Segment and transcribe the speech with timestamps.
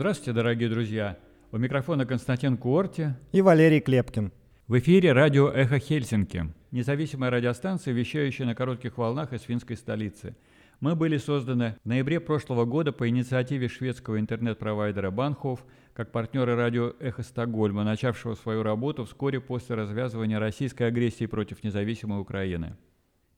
[0.00, 1.18] Здравствуйте, дорогие друзья.
[1.52, 4.32] У микрофона Константин Куорти и Валерий Клепкин.
[4.66, 10.34] В эфире радио «Эхо Хельсинки», независимая радиостанция, вещающая на коротких волнах из финской столицы.
[10.80, 16.94] Мы были созданы в ноябре прошлого года по инициативе шведского интернет-провайдера Банхоф как партнеры радио
[16.98, 22.74] «Эхо Стокгольма», начавшего свою работу вскоре после развязывания российской агрессии против независимой Украины.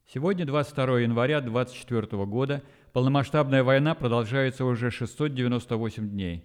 [0.07, 6.45] Сегодня, 22 января 2024 года, полномасштабная война продолжается уже 698 дней.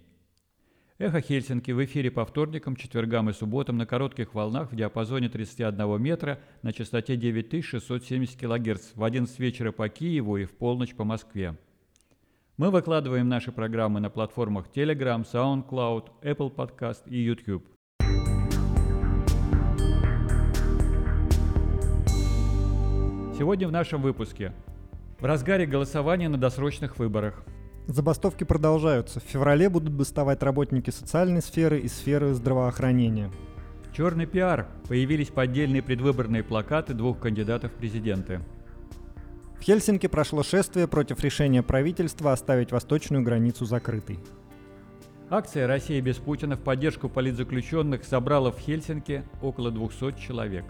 [1.00, 6.02] Эхо Хельсинки в эфире по вторникам, четвергам и субботам на коротких волнах в диапазоне 31
[6.02, 11.56] метра на частоте 9670 кГц в 11 вечера по Киеву и в полночь по Москве.
[12.56, 17.64] Мы выкладываем наши программы на платформах Telegram, SoundCloud, Apple Podcast и YouTube.
[23.38, 24.52] Сегодня в нашем выпуске.
[25.20, 27.44] В разгаре голосования на досрочных выборах.
[27.88, 29.18] Забастовки продолжаются.
[29.18, 33.30] В феврале будут бастовать работники социальной сферы и сферы здравоохранения.
[33.96, 34.68] Черный пиар.
[34.88, 38.42] Появились поддельные предвыборные плакаты двух кандидатов в президенты.
[39.58, 44.18] В Хельсинки прошло шествие против решения правительства оставить восточную границу закрытой.
[45.30, 50.66] Акция «Россия без Путина» в поддержку политзаключенных собрала в Хельсинки около 200 человек.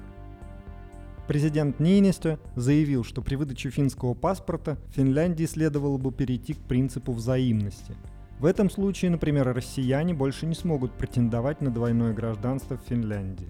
[1.28, 7.94] Президент Нинисто заявил, что при выдаче финского паспорта Финляндии следовало бы перейти к принципу взаимности.
[8.38, 13.48] В этом случае, например, россияне больше не смогут претендовать на двойное гражданство в Финляндии.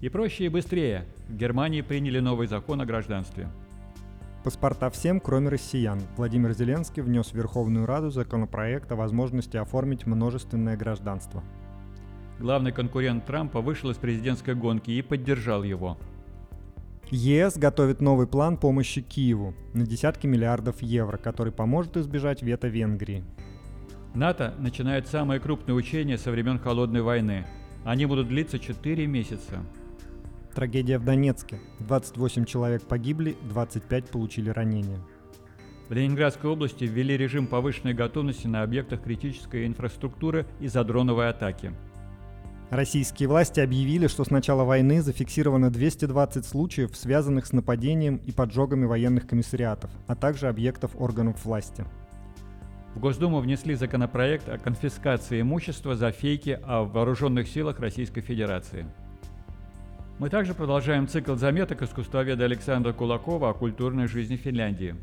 [0.00, 1.04] И проще и быстрее.
[1.28, 3.48] В Германии приняли новый закон о гражданстве.
[4.42, 6.00] Паспорта всем, кроме россиян.
[6.16, 11.44] Владимир Зеленский внес в Верховную Раду законопроект о возможности оформить множественное гражданство.
[12.38, 15.98] Главный конкурент Трампа вышел из президентской гонки и поддержал его.
[17.10, 23.24] ЕС готовит новый план помощи Киеву на десятки миллиардов евро, который поможет избежать вето Венгрии.
[24.14, 27.46] НАТО начинает самые крупные учения со времен Холодной войны.
[27.84, 29.64] Они будут длиться 4 месяца.
[30.54, 31.60] Трагедия в Донецке.
[31.80, 34.98] 28 человек погибли, 25 получили ранения.
[35.88, 41.72] В Ленинградской области ввели режим повышенной готовности на объектах критической инфраструктуры из-за дроновой атаки.
[42.70, 48.84] Российские власти объявили, что с начала войны зафиксировано 220 случаев, связанных с нападением и поджогами
[48.84, 51.86] военных комиссариатов, а также объектов органов власти.
[52.94, 58.84] В Госдуму внесли законопроект о конфискации имущества за фейки о вооруженных силах Российской Федерации.
[60.18, 64.94] Мы также продолжаем цикл заметок искусствоведа Александра Кулакова о культурной жизни Финляндии.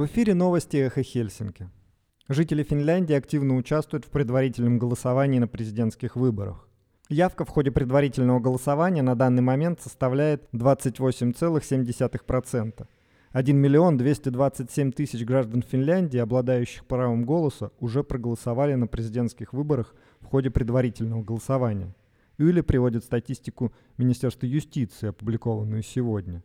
[0.00, 1.68] В эфире новости «Эхо Хельсинки».
[2.26, 6.66] Жители Финляндии активно участвуют в предварительном голосовании на президентских выборах.
[7.10, 12.86] Явка в ходе предварительного голосования на данный момент составляет 28,7%.
[13.32, 20.24] 1 миллион 227 тысяч граждан Финляндии, обладающих правом голоса, уже проголосовали на президентских выборах в
[20.24, 21.94] ходе предварительного голосования.
[22.38, 26.42] Юля приводит статистику Министерства юстиции, опубликованную сегодня.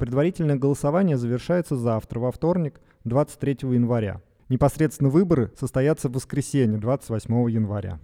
[0.00, 4.22] Предварительное голосование завершается завтра, во вторник, 23 января.
[4.48, 8.00] Непосредственно выборы состоятся в воскресенье, 28 января.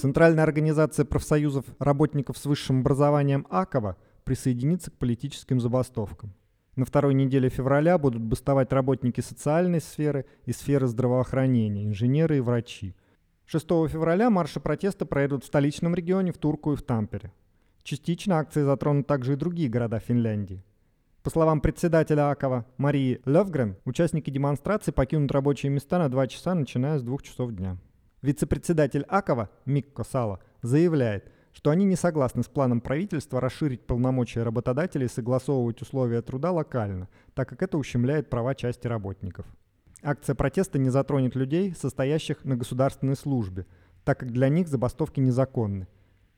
[0.00, 6.32] Центральная организация профсоюзов работников с высшим образованием АКОВА присоединится к политическим забастовкам.
[6.76, 12.94] На второй неделе февраля будут бастовать работники социальной сферы и сферы здравоохранения, инженеры и врачи.
[13.46, 17.32] 6 февраля марши протеста пройдут в столичном регионе, в Турку и в Тампере.
[17.84, 20.64] Частично акции затронут также и другие города Финляндии.
[21.22, 26.98] По словам председателя АКОВА Марии Левгрен, участники демонстрации покинут рабочие места на 2 часа, начиная
[26.98, 27.76] с 2 часов дня.
[28.22, 35.06] Вице-председатель Акова Микко Сало заявляет, что они не согласны с планом правительства расширить полномочия работодателей
[35.06, 39.46] и согласовывать условия труда локально, так как это ущемляет права части работников.
[40.06, 43.66] Акция протеста не затронет людей, состоящих на государственной службе,
[44.04, 45.88] так как для них забастовки незаконны.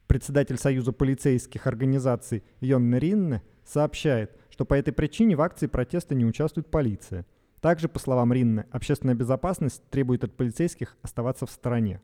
[0.06, 6.24] Председатель Союза полицейских организаций Йонна Ринне сообщает, что по этой причине в акции протеста не
[6.24, 7.26] участвует полиция–
[7.60, 12.00] также, по словам Ринны, общественная безопасность требует от полицейских оставаться в стороне.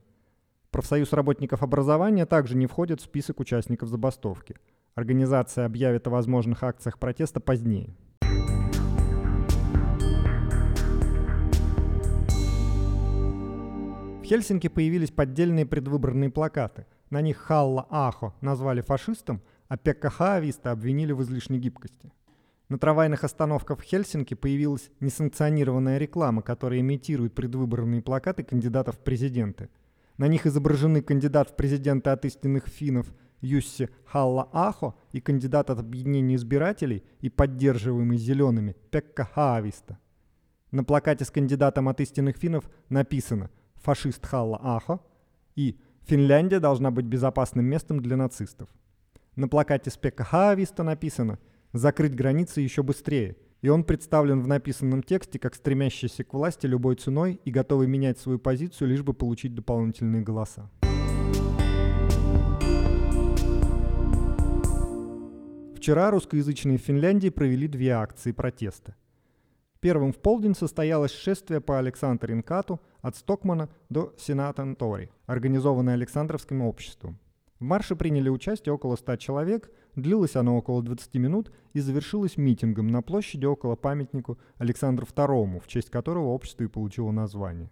[0.71, 4.57] Профсоюз работников образования также не входит в список участников забастовки.
[4.97, 7.95] Организация объявит о возможных акциях протеста позднее.
[14.25, 16.87] В Хельсинки появились поддельные предвыборные плакаты.
[17.11, 22.11] На них Халла Ахо назвали фашистом, а Пекка Хаависта обвинили в излишней гибкости.
[22.71, 29.69] На трамвайных остановках в Хельсинки появилась несанкционированная реклама, которая имитирует предвыборные плакаты кандидатов в президенты.
[30.17, 33.13] На них изображены кандидат в президенты от истинных финнов
[33.43, 39.99] Юсси Халла-Ахо и кандидат от объединения избирателей и поддерживаемый зелеными Пекка Хаависта.
[40.71, 43.51] На плакате с кандидатом от истинных финнов написано
[43.85, 45.01] «Фашист Халла-Ахо»
[45.57, 48.69] и «Финляндия должна быть безопасным местом для нацистов».
[49.37, 51.39] На плакате с Пекка Хаависта написано
[51.73, 56.97] «Закрыть границы еще быстрее», и он представлен в написанном тексте как стремящийся к власти любой
[56.97, 60.71] ценой и готовый менять свою позицию, лишь бы получить дополнительные голоса.
[65.77, 68.97] Вчера русскоязычные в Финляндии провели две акции протеста.
[69.81, 77.19] Первым в полдень состоялось шествие по Александринкату от Стокмана до Сенатантори, организованное Александровским обществом.
[77.61, 82.89] В марше приняли участие около 100 человек, длилось оно около 20 минут и завершилось митингом
[82.89, 87.71] на площади около памятнику Александру II, в честь которого общество и получило название.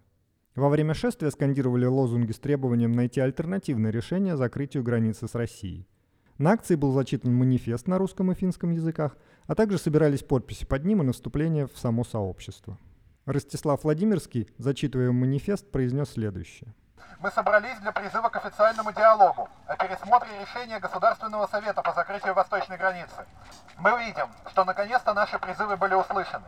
[0.54, 5.88] Во время шествия скандировали лозунги с требованием найти альтернативное решение закрытию границы с Россией.
[6.36, 10.84] На акции был зачитан манифест на русском и финском языках, а также собирались подписи под
[10.84, 12.78] ним и наступление в само сообщество.
[13.26, 16.72] Ростислав Владимирский, зачитывая манифест, произнес следующее.
[17.20, 22.76] Мы собрались для призыва к официальному диалогу о пересмотре решения Государственного совета по закрытию восточной
[22.76, 23.26] границы.
[23.78, 26.46] Мы видим, что наконец-то наши призывы были услышаны.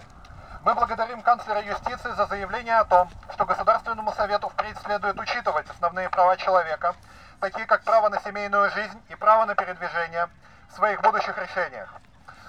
[0.65, 6.09] Мы благодарим канцлера юстиции за заявление о том, что Государственному совету впредь следует учитывать основные
[6.09, 6.95] права человека–
[7.41, 10.29] такие как право на семейную жизнь и право на передвижение
[10.69, 11.93] в своих будущих решениях.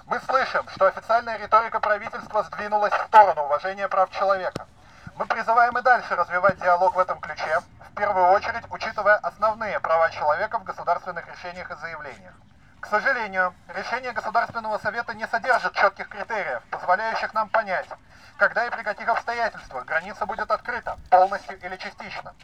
[0.08, 4.68] Мы слышим, что официальная риторика правительства сдвинулась в сторону уважения прав человека.
[5.16, 7.60] Мы призываем и дальше развивать диалог в этом ключе,
[7.90, 12.34] в первую очередь учитывая основные права человека в государственных решениях и заявлениях.
[12.82, 17.90] К сожалению, решение Государственного Совета не содержит четких критериев, позволяющих нам понять,
[18.38, 22.36] когда и при каких обстоятельствах граница будет открыта, полностью или частично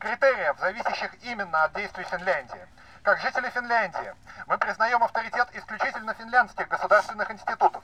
[0.00, 2.66] критериев, зависящих именно от действий Финляндии.
[3.08, 4.14] Как жители Финляндии,
[4.46, 7.82] мы признаем авторитет исключительно финляндских государственных институтов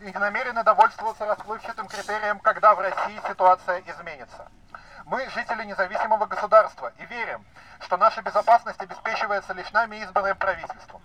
[0.00, 4.48] и не намерены довольствоваться расплывчатым критерием, когда в России ситуация изменится.
[5.04, 7.44] Мы жители независимого государства и верим,
[7.80, 11.02] что наша безопасность обеспечивается лишь нами избранным правительством.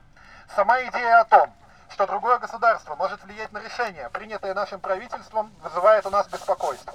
[0.56, 1.54] Сама идея о том,
[1.90, 6.94] что другое государство может влиять на решение, принятое нашим правительством, вызывает у нас беспокойство.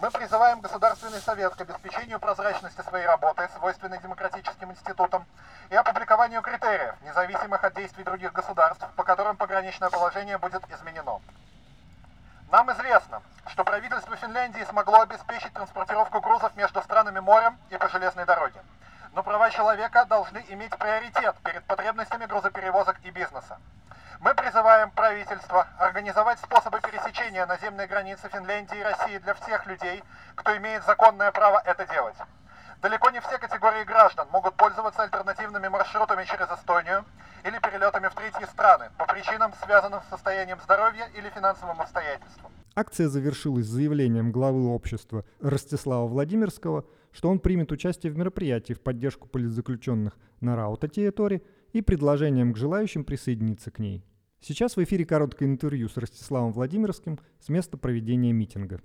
[0.00, 5.26] Мы призываем Государственный совет к обеспечению прозрачности своей работы, свойственной демократическим институтам,
[5.68, 11.20] и опубликованию критериев, независимых от действий других государств, по которым пограничное положение будет изменено.
[12.50, 18.24] Нам известно, что правительство Финляндии смогло обеспечить транспортировку грузов между странами морем и по железной
[18.24, 18.62] дороге.
[19.12, 23.58] Но права человека должны иметь приоритет перед потребностями грузоперевозок и бизнеса.
[24.20, 30.02] Мы призываем правительство организовать способы пересечения наземной границы Финляндии и России для всех людей,
[30.34, 32.16] кто имеет законное право это делать.
[32.82, 37.06] Далеко не все категории граждан могут пользоваться альтернативными маршрутами через Эстонию
[37.46, 42.52] или перелетами в третьи страны по причинам, связанным с состоянием здоровья или финансовым обстоятельствам.
[42.76, 49.28] Акция завершилась заявлением главы общества Ростислава Владимирского, что он примет участие в мероприятии в поддержку
[49.28, 51.42] политзаключенных на Раута-территории
[51.72, 54.04] и предложением к желающим присоединиться к ней.
[54.42, 58.80] Сейчас в эфире короткое интервью с Ростиславом Владимирским с места проведения митинга.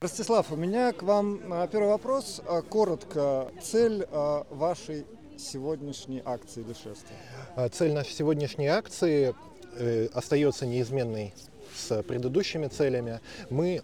[0.00, 2.40] Ростислав, у меня к вам а, первый вопрос.
[2.44, 5.06] А, коротко, цель а, вашей
[5.38, 7.68] сегодняшней акции или шествия?
[7.70, 9.34] Цель нашей сегодняшней акции
[9.76, 11.34] э, остается неизменной
[11.74, 13.20] с предыдущими целями.
[13.48, 13.82] Мы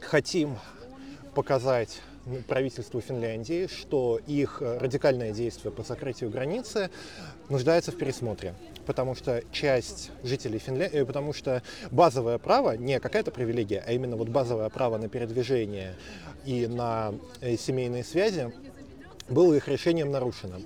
[0.00, 0.56] хотим
[1.34, 2.00] показать
[2.48, 6.90] правительству Финляндии, что их радикальное действие по закрытию границы
[7.48, 8.54] нуждается в пересмотре.
[8.86, 14.16] Потому что часть жителей Финляндии, э, потому что базовое право, не какая-то привилегия, а именно
[14.16, 15.94] вот базовое право на передвижение
[16.44, 18.52] и на э, семейные связи
[19.28, 20.56] было их решением нарушено.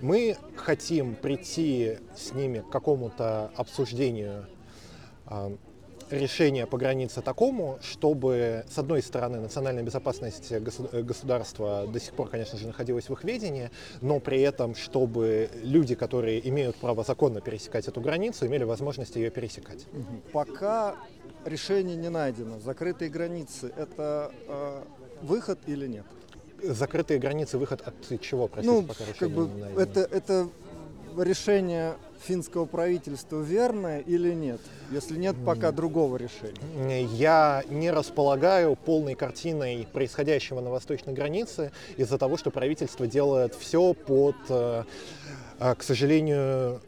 [0.00, 4.46] Мы хотим прийти с ними к какому-то обсуждению
[5.26, 5.54] а,
[6.10, 12.58] решение по границе такому, чтобы, с одной стороны, национальная безопасность государства до сих пор, конечно
[12.58, 13.70] же, находилась в их ведении,
[14.00, 19.30] но при этом, чтобы люди, которые имеют право законно пересекать эту границу, имели возможность ее
[19.30, 19.86] пересекать.
[20.32, 20.96] Пока
[21.44, 24.82] решение не найдено, закрытые границы– это э,
[25.22, 26.06] выход или нет?
[26.62, 29.80] Закрытые границы– выход от чего, простите, ну, пока как бы не найдено?
[29.80, 30.48] Это, это
[31.18, 31.94] решение
[32.24, 34.60] финского правительства верное или нет?
[34.90, 37.04] Если нет пока другого решения.
[37.04, 43.94] Я не располагаю полной картиной происходящего на восточной границе из-за того, что правительство делает все
[43.94, 44.84] под, э,
[45.58, 46.80] э, к сожалению,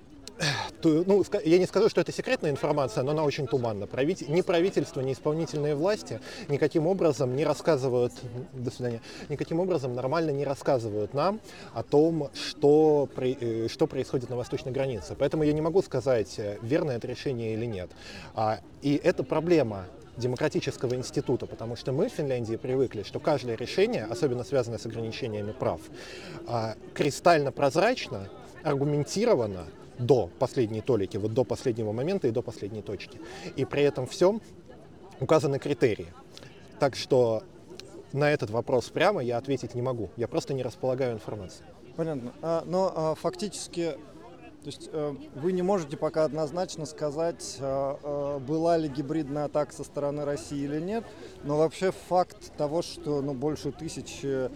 [0.82, 3.86] ну, я не скажу, что это секретная информация, но она очень туманна.
[3.86, 8.12] Правитель, ни правительство, ни исполнительные власти никаким образом не рассказывают,
[8.52, 11.40] до свидания, никаким образом нормально не рассказывают нам
[11.72, 15.16] о том, что, э, что происходит на восточной границе.
[15.18, 17.90] Поэтому я не могу сказать, э, верно это решение или нет.
[18.34, 24.04] А, и это проблема демократического института, потому что мы в Финляндии привыкли, что каждое решение,
[24.04, 25.80] особенно связанное с ограничениями прав,
[26.46, 28.28] а, кристально прозрачно,
[28.62, 29.66] аргументированно,
[29.98, 33.20] до последней толики, вот до последнего момента и до последней точки.
[33.56, 34.40] И при этом всем
[35.20, 36.08] указаны критерии.
[36.78, 37.42] Так что
[38.12, 40.10] на этот вопрос прямо я ответить не могу.
[40.16, 41.68] Я просто не располагаю информацией.
[41.96, 42.32] Понятно.
[42.42, 43.96] А, но а, фактически
[44.66, 49.72] то есть э, вы не можете пока однозначно сказать, э, э, была ли гибридная атака
[49.72, 51.04] со стороны России или нет,
[51.44, 54.50] но вообще факт того, что ну, больше тысячи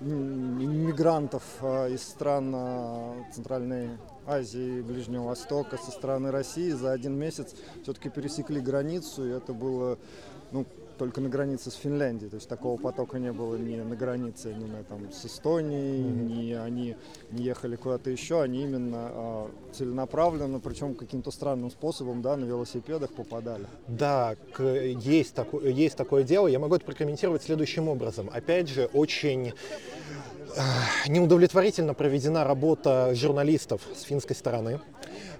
[0.00, 3.90] мигрантов а, из стран а, Центральной
[4.26, 6.70] Азии Ближнего Востока со стороны России.
[6.70, 9.98] За один месяц все-таки пересекли границу, и это было
[10.50, 12.30] ну, только на границе с Финляндией.
[12.30, 16.24] То есть такого потока не было ни на границе ни на, там, с Эстонией, mm-hmm.
[16.24, 16.96] ни они
[17.30, 23.12] не ехали куда-то еще, они именно э, целенаправленно, причем каким-то странным способом, да, на велосипедах
[23.12, 23.66] попадали.
[23.88, 26.46] Да, к, есть, тако, есть такое дело.
[26.46, 28.30] Я могу это прокомментировать следующим образом.
[28.32, 29.52] Опять же, очень
[31.08, 34.80] неудовлетворительно проведена работа журналистов с финской стороны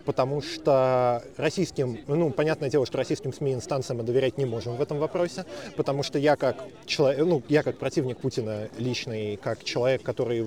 [0.04, 4.82] потому что российским, ну, понятное дело, что российским СМИ инстанциям мы доверять не можем в
[4.82, 5.44] этом вопросе,
[5.76, 6.56] потому что я как
[6.86, 10.42] человек, ну, я как противник Путина личный, как человек, который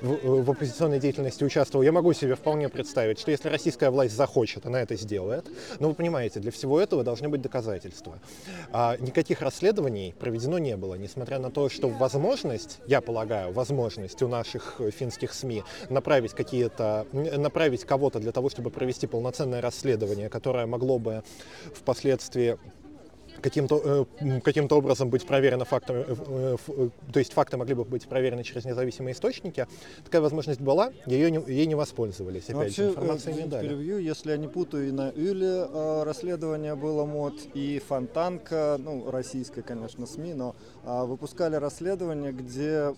[0.00, 4.66] в, в, оппозиционной деятельности участвовал, я могу себе вполне представить, что если российская власть захочет,
[4.66, 5.46] она это сделает.
[5.78, 8.18] Но вы понимаете, для всего этого должны быть доказательства.
[8.72, 14.28] А никаких расследований проведено не было, несмотря на то, что возможность, я полагаю, возможность у
[14.28, 20.98] наших финских СМИ направить какие-то, направить кого-то для того, чтобы провести полноценное расследование, которое могло
[20.98, 21.22] бы
[21.74, 22.58] впоследствии
[23.40, 28.06] каким-то э, каким образом быть проверено фактами, э, э, то есть факты могли бы быть
[28.06, 29.66] проверены через независимые источники.
[30.04, 32.44] Такая возможность была, ее не, ей не воспользовались.
[32.44, 33.68] Опять Вообще, же, информации не дали.
[33.68, 35.66] Перевью, если я не путаю, и на Юле
[36.04, 40.54] расследование было МОД, и Фонтанка, ну, российская, конечно, СМИ, но
[40.84, 42.94] выпускали расследование, где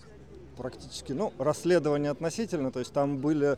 [0.57, 3.57] практически, ну, расследование относительно, то есть там были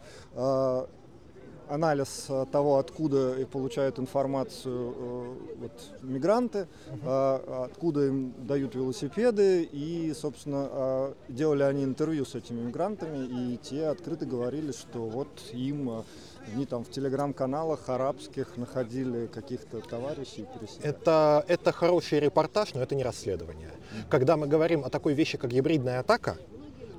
[1.70, 5.72] анализ э, того, откуда получают информацию э, вот,
[6.02, 7.66] мигранты, uh-huh.
[7.66, 14.26] откуда им дают велосипеды, и, собственно, делали они интервью с этими мигрантами, и те открыто
[14.26, 16.04] говорили, что вот им
[16.54, 20.46] они там в телеграм-каналах арабских находили каких-то товарищей.
[20.84, 23.72] Это, это хороший репортаж, но это не расследование.
[24.10, 26.38] Когда мы говорим о такой вещи, как гибридная атака,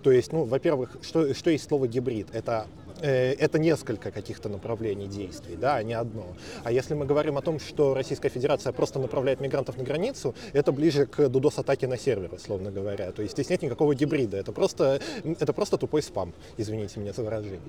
[0.06, 2.28] то есть, ну, во-первых, что, что есть слово гибрид?
[2.32, 2.68] Это
[3.00, 6.26] это несколько каких-то направлений действий, да, а не одно.
[6.64, 10.72] А если мы говорим о том, что Российская Федерация просто направляет мигрантов на границу, это
[10.72, 13.12] ближе к DDoS-атаке на сервер, условно говоря.
[13.12, 17.22] То есть здесь нет никакого гибрида, это просто, это просто тупой спам, извините меня за
[17.22, 17.60] выражение.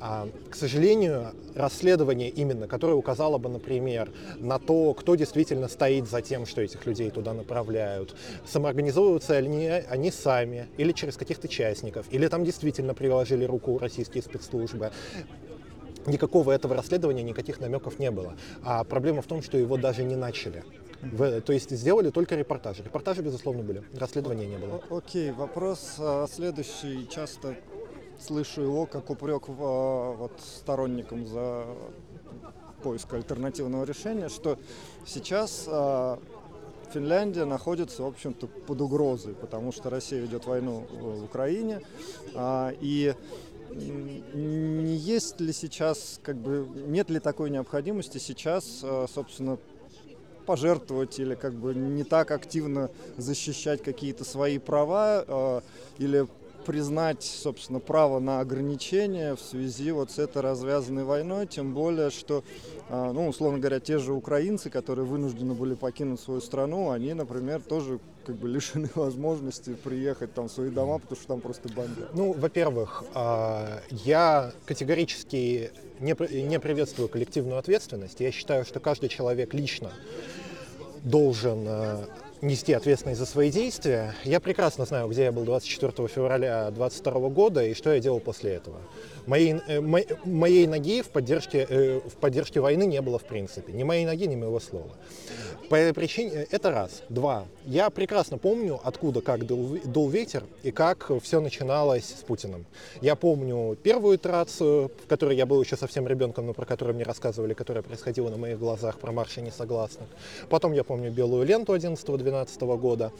[0.00, 6.22] А, к сожалению, расследование именно, которое указало бы, например, на то, кто действительно стоит за
[6.22, 8.14] тем, что этих людей туда направляют,
[8.46, 14.67] самоорганизовываются ли они сами, или через каких-то частников, или там действительно приложили руку российские спецслужбы,
[14.68, 14.92] службы.
[16.06, 18.34] Никакого этого расследования, никаких намеков не было.
[18.62, 20.64] А проблема в том, что его даже не начали.
[21.02, 22.82] В, то есть сделали только репортажи.
[22.82, 23.82] Репортажи, безусловно, были.
[23.94, 24.82] Расследования не было.
[24.90, 27.08] Окей, вопрос а, следующий.
[27.08, 27.56] Часто
[28.18, 31.66] слышу его как упрек а, вот, сторонникам за
[32.82, 34.58] поиск альтернативного решения, что
[35.04, 36.18] сейчас а,
[36.92, 41.82] Финляндия находится, в общем-то, под угрозой, потому что Россия ведет войну в Украине,
[42.34, 43.14] и
[43.74, 49.58] не есть ли сейчас, как бы, нет ли такой необходимости сейчас, э, собственно,
[50.46, 55.60] пожертвовать или как бы не так активно защищать какие-то свои права э,
[55.98, 56.26] или
[56.68, 62.44] признать, собственно, право на ограничения в связи вот с этой развязанной войной, тем более, что,
[62.90, 67.62] а, ну, условно говоря, те же украинцы, которые вынуждены были покинуть свою страну, они, например,
[67.62, 72.10] тоже как бы лишены возможности приехать там в свои дома, потому что там просто бомбят.
[72.12, 75.70] Ну, во-первых, а, я категорически
[76.00, 78.20] не, не приветствую коллективную ответственность.
[78.20, 79.90] Я считаю, что каждый человек лично
[81.02, 82.04] должен а,
[82.42, 84.14] нести ответственность за свои действия.
[84.24, 88.52] Я прекрасно знаю, где я был 24 февраля 2022 года и что я делал после
[88.52, 88.76] этого.
[89.28, 93.74] Моей, э, мо, моей ноги в поддержке, э, в поддержке войны не было в принципе.
[93.74, 94.90] Ни моей ноги, ни моего слова.
[95.68, 97.02] По этой причине э, это раз.
[97.10, 97.44] Два.
[97.66, 102.64] Я прекрасно помню, откуда, как дул, дул ветер и как все начиналось с Путиным.
[103.02, 107.04] Я помню первую итерацию, в которой я был еще совсем ребенком, но про которую мне
[107.04, 110.08] рассказывали, которая происходила на моих глазах, про марши несогласных.
[110.48, 113.12] Потом я помню белую ленту 11-12 года.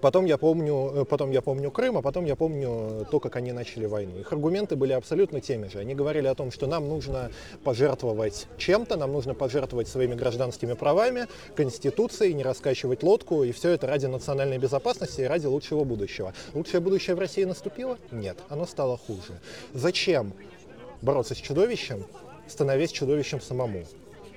[0.00, 3.52] Потом я, помню, э, потом я помню Крым, а потом я помню то, как они
[3.52, 4.18] начали войну.
[4.18, 5.78] Их аргументы были абсолютно теми же.
[5.78, 7.30] Они говорили о том, что нам нужно
[7.64, 13.86] пожертвовать чем-то, нам нужно пожертвовать своими гражданскими правами, конституцией, не раскачивать лодку, и все это
[13.86, 16.32] ради национальной безопасности и ради лучшего будущего.
[16.54, 17.98] Лучшее будущее в России наступило?
[18.10, 19.40] Нет, оно стало хуже.
[19.74, 20.32] Зачем
[21.02, 22.04] бороться с чудовищем,
[22.48, 23.84] становясь чудовищем самому?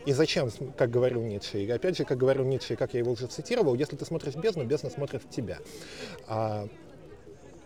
[0.06, 1.64] И зачем, как говорил Ницше?
[1.64, 4.64] И опять же, как говорил Ницше, как я его уже цитировал, если ты смотришь бездну,
[4.64, 5.58] бездна смотрит в тебя.
[6.28, 6.68] А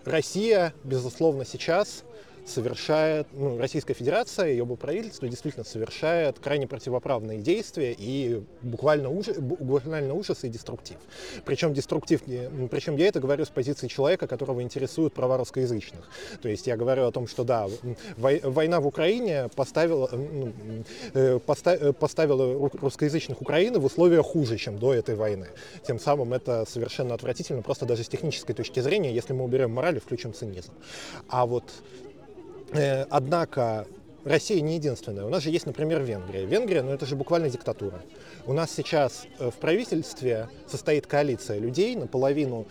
[0.06, 2.04] Россия, безусловно, сейчас
[2.50, 10.14] совершает, ну, Российская Федерация, ее правительство действительно совершает крайне противоправные действия и буквально, ужас, буквально
[10.14, 10.98] ужас и деструктив.
[11.46, 12.22] Причем деструктив,
[12.70, 16.10] причем я это говорю с позиции человека, которого интересуют права русскоязычных.
[16.42, 17.68] То есть я говорю о том, что да,
[18.18, 20.54] война в Украине поставила, ну,
[21.14, 25.48] э, э, поставила русскоязычных Украины в условиях хуже, чем до этой войны.
[25.86, 29.98] Тем самым это совершенно отвратительно, просто даже с технической точки зрения, если мы уберем мораль
[29.98, 30.72] и включим цинизм.
[31.28, 31.64] А вот
[33.10, 33.88] однако
[34.26, 35.26] Россия не единственная.
[35.26, 36.46] У нас же есть, например, Венгрия.
[36.46, 38.02] Венгрия, ну это же буквально диктатура.
[38.46, 42.68] У нас сейчас э, в правительстве состоит коалиция людей, наполовину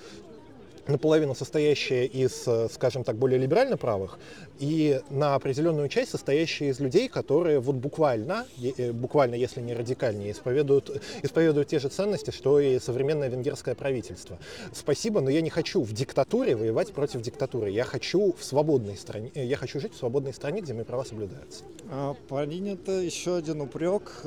[0.88, 4.18] наполовину состоящая из, э, скажем так, более либерально правых,
[4.58, 10.32] и на определенную часть состоящая из людей, которые вот буквально, э, буквально если не радикальнее,
[10.32, 10.90] исповедуют,
[11.22, 14.38] исповедуют те же ценности, что и современное венгерское правительство.
[14.72, 17.70] Спасибо, но я не хочу в диктатуре воевать против диктатуры.
[17.70, 21.04] Я хочу в свободной стране, э, я хочу жить в свободной стране, где мои права
[21.04, 21.64] соблюдаются.
[21.90, 24.22] А, принято еще один упрек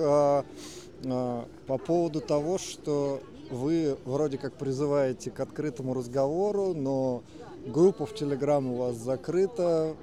[1.03, 7.24] по поводу того, что вы вроде как призываете к открытому разговору, но
[7.65, 9.96] группа в Телеграм у вас закрыта,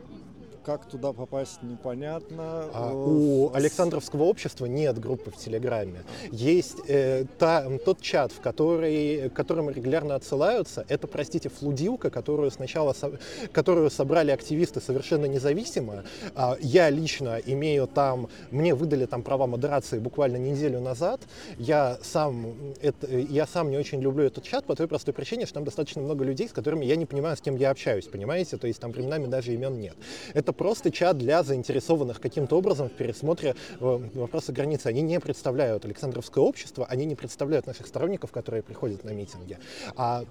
[0.68, 2.68] как туда попасть, непонятно.
[2.74, 6.02] А, у Александровского общества нет группы в Телеграме.
[6.30, 10.84] Есть э, та, тот чат, в который, к которому регулярно отсылаются.
[10.90, 13.12] Это, простите, флудилка, которую сначала со,
[13.50, 16.04] которую собрали активисты совершенно независимо.
[16.34, 21.22] А, я лично имею там, мне выдали там права модерации буквально неделю назад.
[21.56, 25.54] Я сам, это, я сам не очень люблю этот чат по той простой причине, что
[25.54, 28.58] там достаточно много людей, с которыми я не понимаю, с кем я общаюсь, понимаете?
[28.58, 29.96] То есть там временами даже имен нет.
[30.34, 34.88] Это просто чат для заинтересованных каким-то образом в пересмотре э, вопроса границы.
[34.88, 39.58] Они не представляют Александровское общество, они не представляют наших сторонников, которые приходят на митинги.
[39.96, 40.24] А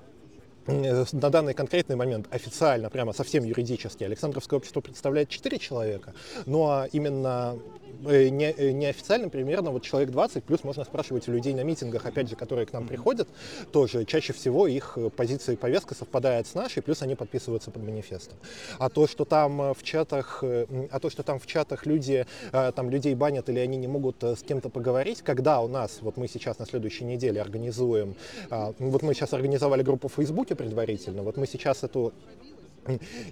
[0.68, 6.14] э, на данный конкретный момент официально, прямо совсем юридически, Александровское общество представляет 4 человека,
[6.46, 7.58] ну а именно
[8.06, 12.06] Э, не, э, неофициально примерно вот человек 20, плюс можно спрашивать у людей на митингах,
[12.06, 13.28] опять же, которые к нам приходят,
[13.72, 17.84] тоже чаще всего их э, позиция и повестка совпадает с нашей, плюс они подписываются под
[17.84, 18.38] манифестом.
[18.80, 23.16] А то, что там в чатах, а то, что там в чатах люди, там людей
[23.16, 26.66] банят или они не могут с кем-то поговорить, когда у нас, вот мы сейчас на
[26.66, 28.16] следующей неделе организуем,
[28.50, 32.14] вот мы сейчас организовали группу в Фейсбуке предварительно, вот мы сейчас эту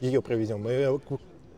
[0.02, 0.68] ее проведем.
[0.70, 1.00] И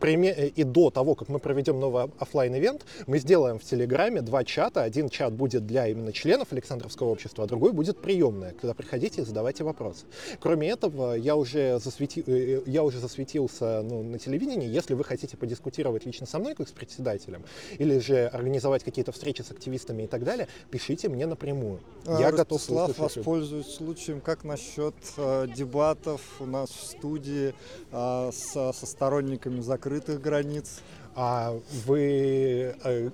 [0.05, 4.83] и до того, как мы проведем новый офлайн ивент мы сделаем в Телеграме два чата.
[4.83, 9.25] Один чат будет для именно членов Александровского общества, а другой будет приемная, когда приходите и
[9.25, 10.05] задавайте вопросы.
[10.39, 12.23] Кроме этого, я уже, засвети...
[12.25, 14.67] Э, я уже засветился ну, на телевидении.
[14.67, 17.43] Если вы хотите подискутировать лично со мной, как с председателем,
[17.77, 21.79] или же организовать какие-то встречи с активистами и так далее, пишите мне напрямую.
[22.05, 22.97] А, я готов слушать.
[22.97, 24.21] воспользуюсь случаем.
[24.21, 27.53] Как насчет э, дебатов у нас в студии
[27.91, 30.81] э, со, со сторонниками закрытых открытых границ.
[31.19, 33.09] А вы, э,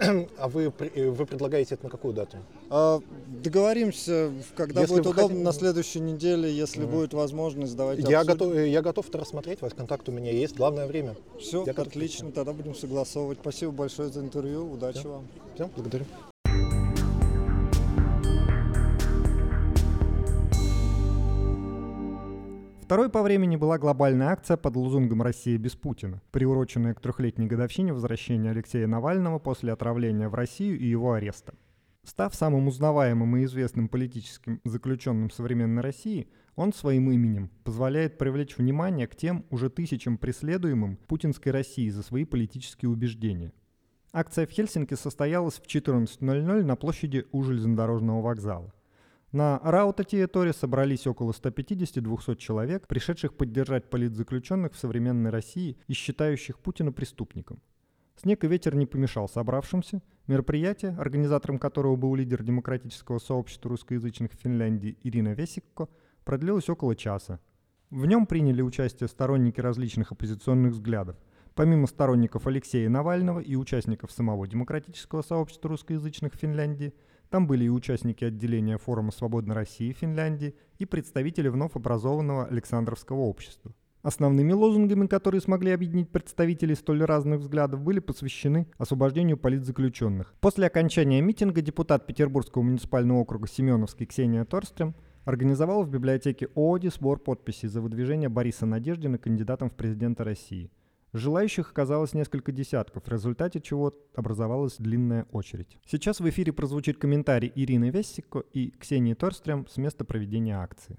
[0.38, 2.38] а вы, э, вы предлагаете это на какую дату?
[2.70, 2.98] А,
[3.42, 5.44] договоримся, когда если будет удобно, хотите...
[5.44, 6.90] на следующей неделе, если mm.
[6.90, 10.86] будет возможность, давайте я готов, я готов это рассмотреть, ваш контакт у меня есть, главное
[10.86, 11.14] время.
[11.38, 13.38] Все, я отлично, тогда будем согласовывать.
[13.42, 15.10] Спасибо большое за интервью, удачи Все.
[15.10, 15.28] вам.
[15.54, 16.06] Все, благодарю.
[22.92, 27.94] Второй по времени была глобальная акция под лозунгом «Россия без Путина», приуроченная к трехлетней годовщине
[27.94, 31.54] возвращения Алексея Навального после отравления в Россию и его ареста.
[32.04, 39.06] Став самым узнаваемым и известным политическим заключенным современной России, он своим именем позволяет привлечь внимание
[39.06, 43.54] к тем уже тысячам преследуемым путинской России за свои политические убеждения.
[44.12, 48.70] Акция в Хельсинки состоялась в 14.00 на площади у железнодорожного вокзала.
[49.32, 56.92] На Раута-Тиеторе собрались около 150-200 человек, пришедших поддержать политзаключенных в современной России и считающих Путина
[56.92, 57.62] преступником.
[58.14, 60.02] Снег и ветер не помешал собравшимся.
[60.26, 65.88] Мероприятие, организатором которого был лидер демократического сообщества русскоязычных в Финляндии Ирина Весикко,
[66.24, 67.40] продлилось около часа.
[67.88, 71.16] В нем приняли участие сторонники различных оппозиционных взглядов.
[71.54, 76.92] Помимо сторонников Алексея Навального и участников самого демократического сообщества русскоязычных в Финляндии–
[77.32, 83.72] там были и участники отделения форума «Свободной России» Финляндии и представители вновь образованного Александровского общества.
[84.02, 90.34] Основными лозунгами, которые смогли объединить представителей столь разных взглядов, были посвящены освобождению политзаключенных.
[90.40, 97.18] После окончания митинга депутат Петербургского муниципального округа Семеновский Ксения Торстрем организовал в библиотеке ООДИ сбор
[97.18, 100.70] подписей за выдвижение Бориса Надеждина кандидатом в президенты России–
[101.14, 105.76] Желающих оказалось несколько десятков, в результате чего образовалась длинная очередь.
[105.86, 110.96] Сейчас в эфире прозвучит комментарий Ирины Вессико и Ксении Торстрем с места проведения акции.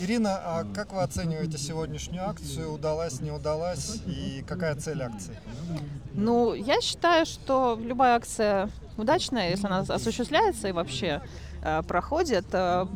[0.00, 2.72] Ирина, а как вы оцениваете сегодняшнюю акцию?
[2.72, 4.02] Удалась, не удалась?
[4.06, 5.36] И какая цель акции?
[6.12, 8.68] Ну, я считаю, что любая акция
[8.98, 11.22] удачная, если она осуществляется и вообще
[11.86, 12.46] проходит.
[12.52, 12.86] Э,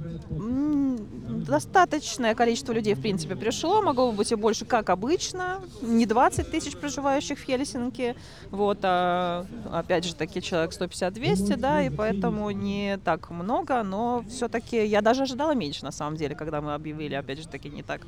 [1.46, 3.80] достаточное количество людей, в принципе, пришло.
[3.80, 5.60] Могло бы быть и больше, как обычно.
[5.82, 8.16] Не 20 тысяч проживающих в Хельсинки.
[8.50, 14.84] Вот, а, опять же, таки человек 150-200, да, и поэтому не так много, но все-таки
[14.84, 18.00] я даже ожидала меньше, на самом деле, когда мы объявили, опять же, таки не так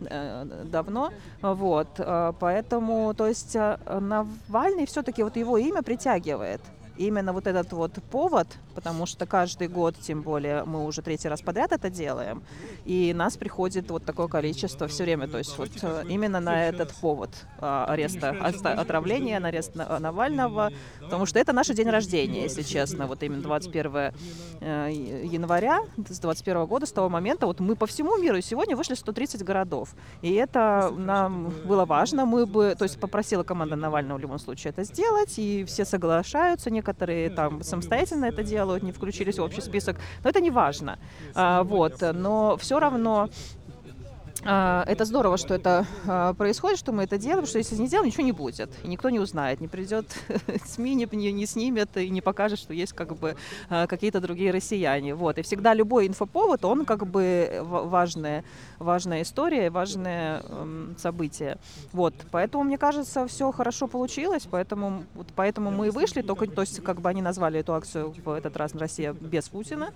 [0.00, 1.10] э, давно.
[1.42, 6.60] Вот, э, поэтому, то есть, Навальный все-таки вот его имя притягивает
[6.96, 11.42] именно вот этот вот повод, потому что каждый год, тем более, мы уже третий раз
[11.42, 12.42] подряд это делаем,
[12.84, 16.92] и нас приходит вот такое количество все время, то есть вот э, именно на этот
[16.94, 23.06] повод а, ареста, отравления, на арест Навального, потому что это наш день рождения, если честно,
[23.06, 24.12] вот именно 21
[24.60, 24.90] э,
[25.24, 29.42] января с 21 года, с того момента, вот мы по всему миру сегодня вышли 130
[29.42, 34.38] городов, и это нам было важно, мы бы, то есть попросила команда Навального в любом
[34.38, 39.62] случае это сделать, и все соглашаются, некоторые там самостоятельно это делают, не включились в общий
[39.62, 40.98] список, но это не важно.
[41.34, 43.30] А, вот, но все равно
[44.44, 48.24] это здорово, что это а, происходит, что мы это делаем, что если не сделаем, ничего
[48.24, 48.70] не будет.
[48.82, 50.06] И никто не узнает, не придет
[50.66, 53.36] СМИ, не, не снимет и не покажет, что есть как бы
[53.68, 55.14] а, какие-то другие россияне.
[55.14, 55.38] Вот.
[55.38, 58.44] И всегда любой инфоповод, он как бы важная,
[58.78, 61.58] важная история, важное эм, событие.
[61.92, 62.14] Вот.
[62.30, 66.82] Поэтому, мне кажется, все хорошо получилось, поэтому, вот поэтому мы и вышли, только, то есть
[66.82, 69.92] как бы они назвали эту акцию в этот раз «Россия без Путина»,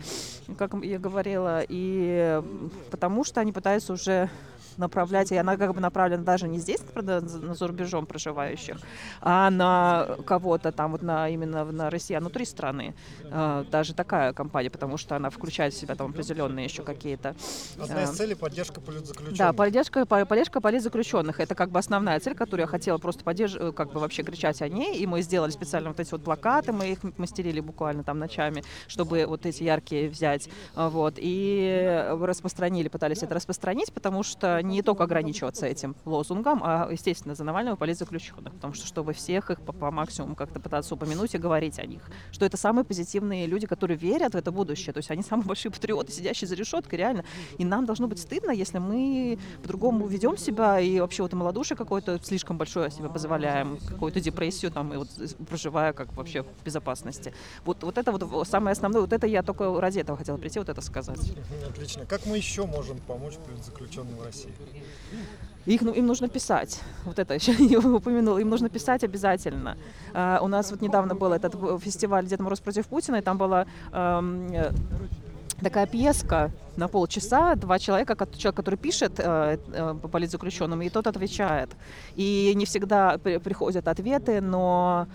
[0.56, 2.42] как я говорила, и
[2.90, 4.30] потому что они пытаются уже
[4.78, 8.78] направлять, и она как бы направлена даже не здесь, правда, за рубежом проживающих,
[9.20, 12.94] а на кого-то там, вот на именно на россиян внутри страны.
[13.30, 17.34] А, даже такая компания, потому что она включает в себя там определенные еще какие-то...
[17.80, 19.38] Одна из а, целей— поддержка политзаключенных.
[19.38, 21.40] Да, поддержка, поддержка политзаключенных.
[21.40, 24.68] Это как бы основная цель, которую я хотела просто поддерживать, как бы вообще кричать о
[24.68, 28.62] ней, и мы сделали специально вот эти вот плакаты, мы их мастерили буквально там ночами,
[28.86, 35.04] чтобы вот эти яркие взять, вот, и распространили, пытались это распространить, потому что не только
[35.04, 39.90] ограничиваться этим лозунгом, а, естественно, за Навального политзаключенных, потому что чтобы всех их по, по
[39.90, 44.35] максимуму как-то пытаться упомянуть и говорить о них, что это самые позитивные люди, которые верят
[44.35, 47.24] в это будущее, то есть они самые большие патриоты, сидящие за решеткой, реально,
[47.59, 52.18] и нам должно быть стыдно, если мы по-другому ведем себя и вообще вот малодушие какое-то
[52.22, 55.09] слишком большое себе позволяем, какую-то депрессию там, и вот
[55.48, 57.33] проживая как вообще в безопасности.
[57.64, 60.68] Вот, вот это вот самое основное, вот это я только ради этого хотела прийти, вот
[60.68, 61.33] это сказать.
[61.68, 62.07] Отлично.
[62.07, 64.52] Как мы еще можем помочь заключенным в России?
[65.66, 66.80] Их, ну, им нужно писать.
[67.04, 68.38] Вот это еще не упомянула.
[68.38, 69.76] Им нужно писать обязательно.
[70.14, 73.66] Uh, у нас вот недавно был этот фестиваль «Дед Мороз против Путина», и там была
[73.92, 74.74] uh,
[75.62, 81.70] такая пьеска на полчаса, два человека, человек, который пишет э, э, по и тот отвечает.
[82.16, 85.06] И не всегда при, приходят ответы, но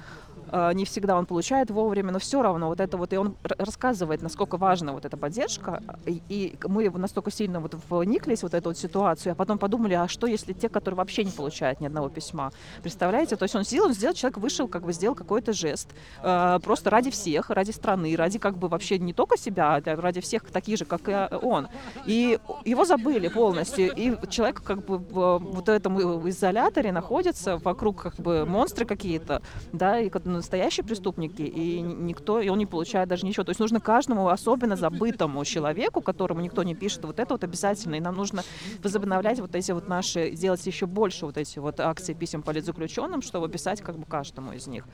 [0.73, 4.57] не всегда он получает вовремя, но все равно вот это вот, и он рассказывает, насколько
[4.57, 9.35] важна вот эта поддержка, и, мы настолько сильно вот вниклись вот эту вот ситуацию, а
[9.35, 12.51] потом подумали, а что если те, которые вообще не получают ни одного письма,
[12.83, 15.89] представляете, то есть он сделал, сделал, человек вышел, как бы сделал какой-то жест,
[16.21, 20.21] а, просто ради всех, ради страны, ради как бы вообще не только себя, а ради
[20.21, 21.67] всех таких же, как и он,
[22.05, 28.15] и его забыли полностью, и человек как бы в вот этом изоляторе находится, вокруг как
[28.15, 33.25] бы монстры какие-то, да, и ну, настоящие преступники, и никто, и он не получает даже
[33.25, 33.43] ничего.
[33.43, 37.95] То есть нужно каждому особенно забытому человеку, которому никто не пишет, вот это вот обязательно.
[37.95, 38.43] И нам нужно
[38.83, 43.47] возобновлять вот эти вот наши, делать еще больше вот эти вот акции писем политзаключенным, чтобы
[43.47, 44.85] писать как бы каждому из них.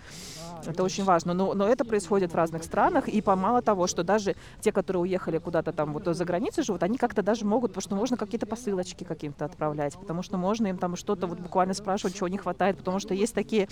[0.65, 1.33] Это очень важно.
[1.33, 5.39] Но, но это происходит в разных странах, и помало того, что даже те, которые уехали
[5.39, 9.03] куда-то там вот за границей живут, они как-то даже могут, потому что можно какие-то посылочки
[9.03, 12.99] каким-то отправлять, потому что можно им там что-то вот буквально спрашивать, чего не хватает, потому
[12.99, 13.67] что есть такие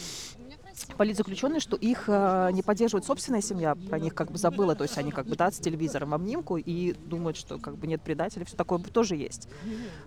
[0.97, 4.97] политзаключенные, что их э, не поддерживает собственная семья, про них как бы забыла, то есть
[4.97, 8.45] они как бы да, с телевизором в обнимку и думают, что как бы нет предателей,
[8.45, 9.47] все такое тоже есть.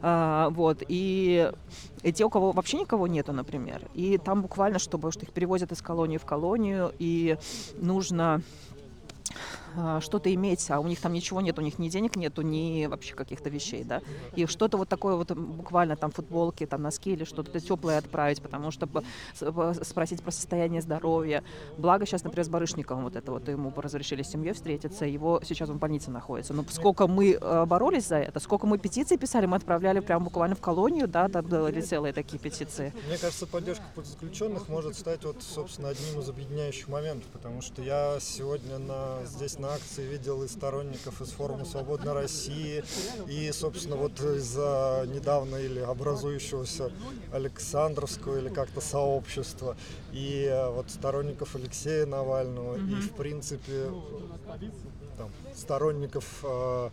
[0.00, 1.50] А, вот, и,
[2.02, 5.72] и те, у кого вообще никого нету, например, и там буквально, чтобы что их перевозят
[5.72, 7.36] из колонии в колонию, и
[7.78, 8.42] нужно
[10.00, 13.14] что-то иметь, а у них там ничего нет, у них ни денег нету, ни вообще
[13.14, 14.02] каких-то вещей, да,
[14.34, 18.70] и что-то вот такое вот буквально там футболки, там носки или что-то теплое отправить, потому
[18.70, 18.88] что
[19.82, 21.42] спросить про состояние здоровья.
[21.78, 25.68] Благо сейчас, например, с Барышниковым вот это вот ему разрешили с семьей встретиться, его сейчас
[25.68, 26.54] в больнице находится.
[26.54, 30.56] Но сколько мы э, боролись за это, сколько мы петиций писали, мы отправляли прям буквально
[30.56, 32.92] в колонию, да, там были целые такие петиции.
[33.06, 38.18] Мне кажется, поддержка заключенных может стать вот, собственно, одним из объединяющих моментов, потому что я
[38.20, 42.82] сегодня на, здесь на акции видел и сторонников из форума «Свободной России»,
[43.28, 46.90] и, собственно, вот из-за недавно или образующегося
[47.32, 49.76] Александровского или как-то сообщества,
[50.12, 52.98] и э, вот сторонников Алексея Навального, mm-hmm.
[52.98, 53.90] и, в принципе,
[55.16, 56.90] там, сторонников э,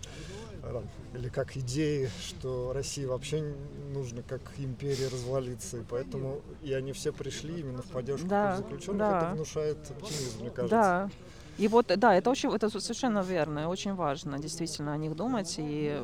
[1.14, 3.56] или как идеи, что России вообще
[3.94, 8.98] нужно как империи развалиться, и поэтому и они все пришли именно в поддержку да, заключенных,
[8.98, 9.18] да.
[9.18, 10.70] это внушает оптимизм, мне кажется.
[10.70, 11.10] Да.
[11.58, 16.00] И вот, да, это очень, это совершенно верно, очень важно действительно о них думать и,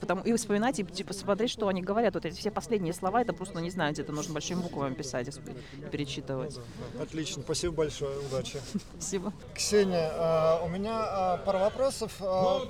[0.00, 2.14] потому, и вспоминать, и типа смотреть, что они говорят.
[2.14, 5.88] Вот эти все последние слова, это просто, не знаю, где-то нужно большими буквами писать и
[5.90, 6.58] перечитывать.
[7.00, 8.60] Отлично, спасибо большое, удачи.
[8.98, 9.32] Спасибо.
[9.54, 12.12] Ксения, а, у меня а, пара вопросов.
[12.20, 12.60] А,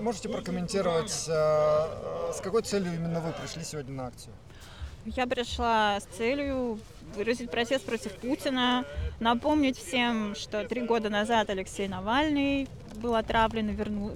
[0.00, 4.34] можете прокомментировать, с какой целью именно вы пришли сегодня на акцию?
[5.14, 6.80] Я пришла с целью
[7.14, 8.84] выразить протест против Путина,
[9.20, 12.66] напомнить всем, что три года назад Алексей Навальный
[12.96, 14.10] был отравлен и вернул,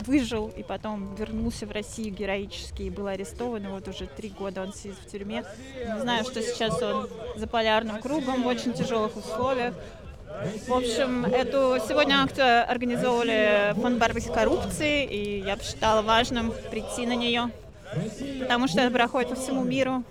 [0.00, 3.64] выжил и потом вернулся в Россию героически и был арестован.
[3.64, 5.44] И вот уже три года он сидит в тюрьме.
[5.86, 9.74] Не знаю, что сейчас он за полярным кругом в очень тяжелых условиях.
[10.66, 17.06] В общем, эту сегодня акцию организовывали фонд борьбы с коррупцией, и я посчитала важным прийти
[17.06, 17.50] на нее,
[18.40, 20.04] потому что это проходит по всему миру.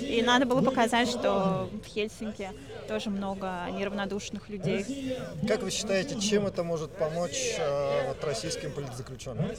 [0.00, 2.50] И надо было показать, что в Хельсинки
[2.88, 5.18] тоже много неравнодушных людей.
[5.46, 9.50] Как вы считаете, чем это может помочь э, вот, российским политзаключенным?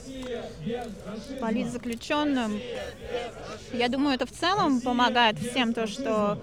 [1.40, 2.60] Политзаключенным,
[3.72, 6.38] я думаю, это в целом помогает всем то, что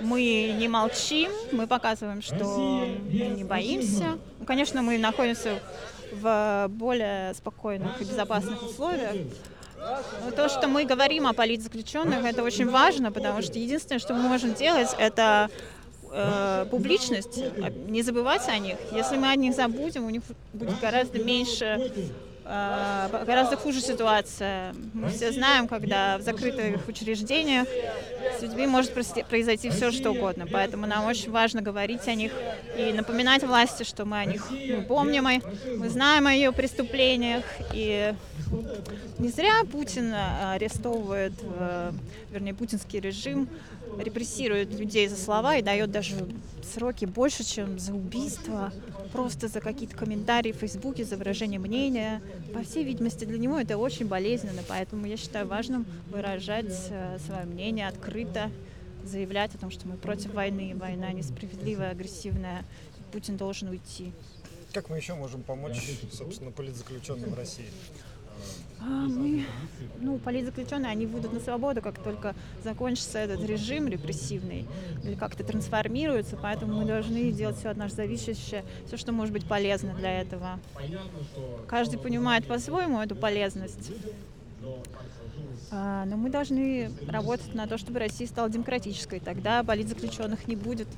[0.00, 4.18] мы не молчим, мы показываем, что мы не боимся.
[4.38, 5.60] Ну, конечно, мы находимся
[6.12, 9.14] в более спокойных и безопасных условиях,
[10.36, 14.54] то, что мы говорим о политзаключенных, это очень важно, потому что единственное, что мы можем
[14.54, 15.50] делать, это
[16.10, 17.42] э, публичность,
[17.88, 18.76] не забывать о них.
[18.92, 21.92] Если мы о них забудем, у них будет гораздо меньше
[23.26, 24.74] гораздо хуже ситуация.
[24.92, 27.68] Мы все знаем, когда в закрытых учреждениях
[28.38, 30.46] с людьми может произойти все, что угодно.
[30.50, 32.32] Поэтому нам очень важно говорить о них
[32.76, 35.28] и напоминать власти, что мы о них мы помним,
[35.76, 37.44] мы знаем о ее преступлениях.
[37.72, 38.14] И
[39.18, 41.92] не зря Путин э, арестовывает, э,
[42.30, 43.48] вернее, путинский режим
[43.98, 46.16] репрессирует людей за слова и дает даже
[46.62, 48.72] сроки больше, чем за убийство,
[49.12, 52.22] просто за какие-то комментарии в Фейсбуке, за выражение мнения.
[52.54, 57.44] По всей видимости, для него это очень болезненно, поэтому я считаю важным выражать э, свое
[57.44, 58.50] мнение открыто,
[59.04, 62.64] заявлять о том, что мы против войны, война несправедливая, агрессивная,
[63.12, 64.12] Путин должен уйти.
[64.72, 65.80] Как мы еще можем помочь,
[66.12, 67.66] собственно, политзаключенным России?
[68.82, 69.44] А мы,
[70.00, 74.66] ну, политзаключенные, они выйдут на свободу, как только закончится этот режим репрессивный
[75.04, 79.46] или как-то трансформируется, поэтому мы должны делать все от нас зависящее, все, что может быть
[79.46, 80.58] полезно для этого.
[81.68, 83.92] Каждый понимает по-своему эту полезность.
[85.70, 89.20] А, но мы должны работать на то, чтобы Россия стала демократической.
[89.20, 90.88] Тогда политзаключенных не будет.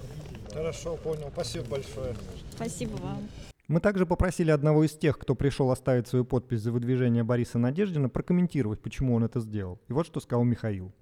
[0.52, 1.30] Хорошо, понял.
[1.32, 2.14] Спасибо большое.
[2.54, 3.51] Спасибо вам.
[3.72, 8.10] Мы также попросили одного из тех, кто пришел оставить свою подпись за выдвижение Бориса Надеждина,
[8.10, 9.80] прокомментировать, почему он это сделал.
[9.88, 10.92] И вот что сказал Михаил.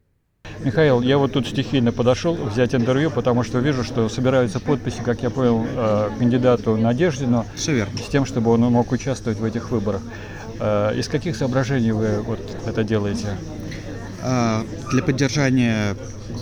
[0.65, 5.21] Михаил, я вот тут стихийно подошел взять интервью, потому что вижу, что собираются подписи, как
[5.21, 7.45] я понял, э, кандидату Надеждину.
[7.57, 10.03] С тем, чтобы он мог участвовать в этих выборах.
[10.61, 13.37] Э, из каких соображений вы вот это делаете?
[14.23, 15.97] А, для поддержания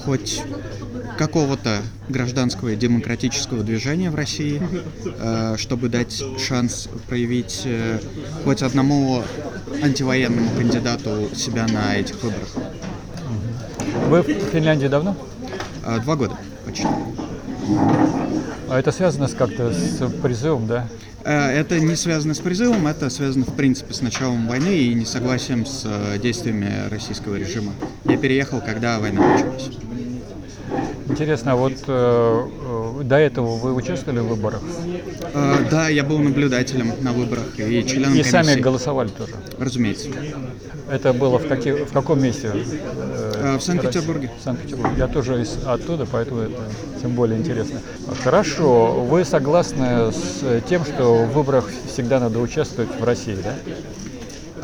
[0.04, 0.42] хоть
[1.18, 4.62] какого-то гражданского и демократического движения в России,
[5.04, 7.98] э, чтобы дать шанс проявить э,
[8.44, 9.22] хоть одному
[9.82, 12.48] антивоенному кандидату себя на этих выборах.
[14.08, 15.16] Вы в Финляндии давно?
[15.84, 16.86] Э, Два года почти.
[18.70, 20.86] А это связано с как-то с призывом, да?
[21.24, 25.84] Это не связано с призывом, это связано в принципе с началом войны и несогласием с
[26.22, 27.72] действиями российского режима.
[28.04, 29.68] Я переехал, когда война началась.
[31.08, 32.48] Интересно, вот э,
[32.98, 34.60] э, до этого вы участвовали в выборах?
[35.32, 38.30] Э, Да, я был наблюдателем на выборах и членом И комиссии.
[38.30, 39.32] сами голосовали тоже?
[39.58, 40.08] Разумеется.
[40.90, 42.50] Это было в, каких, в каком месте?
[42.54, 44.30] Э, В Санкт-Петербурге.
[44.38, 44.94] В Санкт-Петербурге.
[44.98, 46.60] Я тоже из, оттуда, поэтому это
[47.00, 47.80] тем более интересно.
[48.22, 48.92] Хорошо.
[49.04, 53.54] Вы согласны с тем, что в выборах всегда надо участвовать в России, да?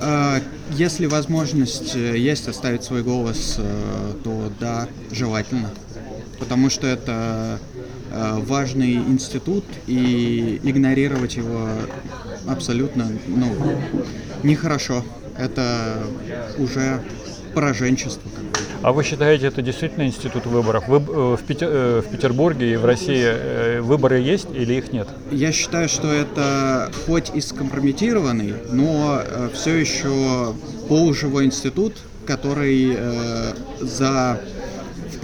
[0.01, 0.41] Э,
[0.73, 3.59] Если возможность э, есть оставить свой голос,
[4.25, 5.71] то да, желательно.
[6.45, 7.59] Потому что это
[8.13, 11.67] э, важный институт, и игнорировать его
[12.47, 13.51] абсолютно ну,
[14.43, 15.03] нехорошо.
[15.39, 16.03] Это
[16.59, 17.03] уже
[17.55, 18.31] пораженчество.
[18.83, 20.87] А вы считаете, это действительно институт выборов?
[20.87, 25.09] Вы, э, в, Пете- э, в Петербурге и в России выборы есть или их нет?
[25.31, 29.23] Я считаю, что это хоть и скомпрометированный, но
[29.55, 30.55] все еще
[30.91, 31.95] полуживой институт,
[32.27, 34.41] который э, за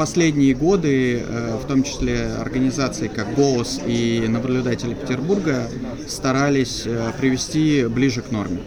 [0.00, 5.68] последние годы, э, в том числе организации как «Голос» и наблюдатели Петербурга,
[6.08, 8.60] старались э, привести ближе к норме.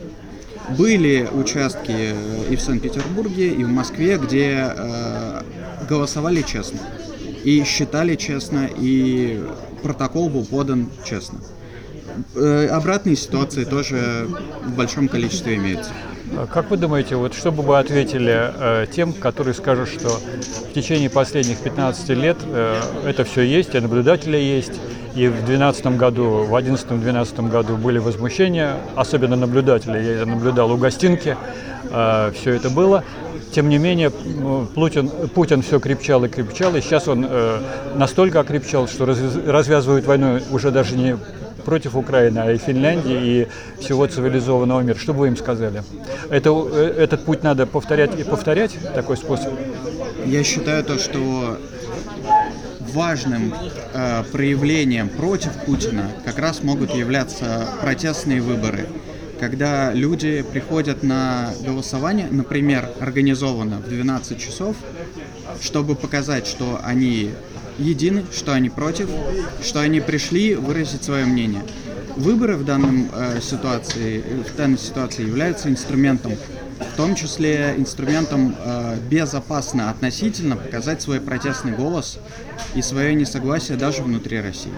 [0.78, 2.14] Были участки э,
[2.52, 4.76] и в Санкт-Петербурге, и в Москве, где
[5.90, 6.78] голосовали честно,
[7.44, 9.44] и считали честно, и
[9.82, 11.40] протокол был подан честно.
[12.36, 14.28] Обратные ситуации тоже
[14.64, 15.94] в большом количестве имеются.
[16.32, 20.74] А Как вы думаете, вот что бы вы ответили э, тем, которые скажут, что в
[20.74, 24.80] течение последних 15 лет э, это все есть, и наблюдатели есть,
[25.16, 30.78] и в 2012 году, в 2011-2012 году были возмущения, особенно наблюдатели, я это наблюдал у
[30.78, 31.38] гостинки,
[31.90, 33.04] все это было.
[33.52, 37.60] Тем не менее, м, Путин, Путин все крепчал и крепчал, и сейчас он э,
[37.96, 41.18] настолько окрепчал, что развяз- развязывает войну уже даже не
[41.64, 43.48] против Украины, а и Финляндии, и
[43.82, 44.98] всего цивилизованного мира.
[44.98, 45.84] Что бы вы им сказали?
[46.30, 49.54] Это, э, этот путь надо повторять и повторять, такой способ?
[50.26, 51.58] Я считаю то, что
[52.94, 53.54] важным
[53.94, 58.88] э, проявлением против Путина как раз могут являться протестные выборы,
[59.40, 64.76] когда люди приходят на голосование, например, организованно в 12 часов,
[65.60, 67.32] чтобы показать, что они
[67.78, 69.10] едины, что они против,
[69.64, 71.64] что они пришли выразить свое мнение.
[72.16, 76.34] Выборы в данном э, ситуации, в данной ситуации являются инструментом,
[76.80, 82.20] в том числе инструментом э, безопасно относительно показать свой протестный голос
[82.76, 84.74] и свое несогласие даже внутри России.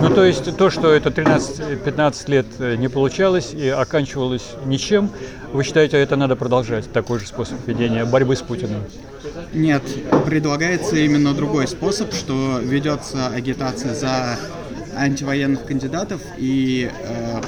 [0.00, 5.10] Ну, то есть то, что это 13-15 лет э, не получалось и оканчивалось ничем,
[5.52, 8.82] вы считаете, это надо продолжать, такой же способ ведения борьбы с Путиным?
[9.52, 9.82] Нет,
[10.26, 14.38] предлагается именно другой способ, что ведется агитация за
[14.96, 17.40] антивоенных кандидатов и э,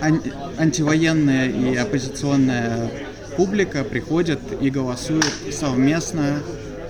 [0.00, 0.22] ан-
[0.58, 2.90] антивоенная и оппозиционная
[3.36, 6.40] публика приходит и голосует совместно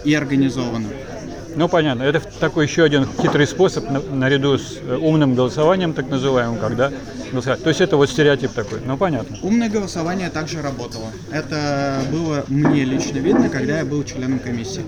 [0.05, 0.89] и организованно.
[1.59, 2.05] Ну, понятно.
[2.05, 6.93] Это такой еще один хитрый способ на- наряду с э, умным голосованием, так называемым, когда
[7.33, 7.65] голосовать.
[7.65, 8.79] То есть это вот стереотип такой.
[8.87, 9.37] Ну, понятно.
[9.43, 11.07] Умное голосование также работало.
[11.33, 14.85] Это было мне лично видно, когда я был членом комиссии.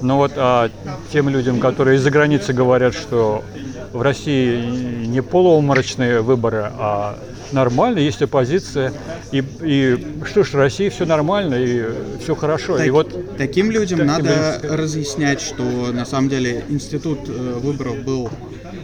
[0.00, 0.70] Ну вот а
[1.12, 3.44] тем людям, которые из-за границы говорят, что
[3.92, 7.16] в России не полууморочные выборы, а
[7.52, 8.92] нормально, есть оппозиция,
[9.30, 11.84] и, и что ж, России все нормально, и
[12.22, 12.76] все хорошо.
[12.78, 15.62] Так- и вот таким людям таким надо людям разъяснять, что
[15.92, 18.30] на самом деле институт э, выборов был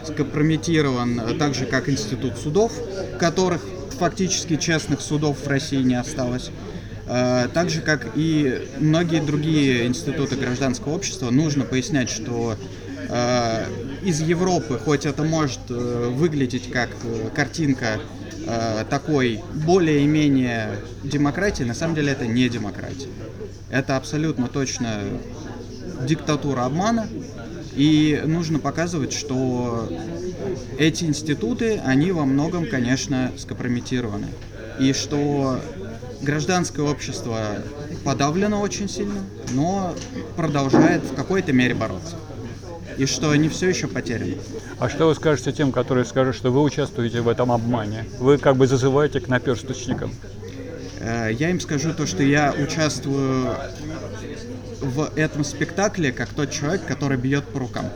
[0.04, 2.72] скомпрометирован э, так же, как институт судов,
[3.18, 3.62] которых
[3.98, 6.50] фактически честных судов в России не осталось.
[7.07, 12.57] Э, Так же, как и многие другие институты гражданского общества, нужно пояснять, что
[13.09, 13.64] э,
[14.02, 17.98] из Европы, хоть это может э, выглядеть как э, картинка
[18.49, 23.09] э, такой более-менее демократии, на самом деле это не демократия.
[23.71, 25.03] Это абсолютно точно
[26.03, 27.07] диктатура обмана.
[27.75, 29.89] И нужно показывать, что
[30.79, 34.27] эти институты, они во многом, конечно, скомпрометированы.
[34.81, 35.61] И что
[36.23, 37.59] гражданское общество
[38.05, 39.21] подавлено очень сильно,
[39.53, 39.95] но
[40.37, 42.17] продолжает в какой-то мере бороться.
[42.99, 44.39] И что они все еще потеряны.
[44.79, 48.05] А что вы скажете тем, которые скажут, что вы участвуете в этом обмане?
[48.19, 50.13] Вы как бы зазываете к наперсточникам.
[51.01, 53.55] Э, Я им скажу то, что я участвую
[54.81, 57.87] в этом спектакле как тот человек, который бьет по рукам,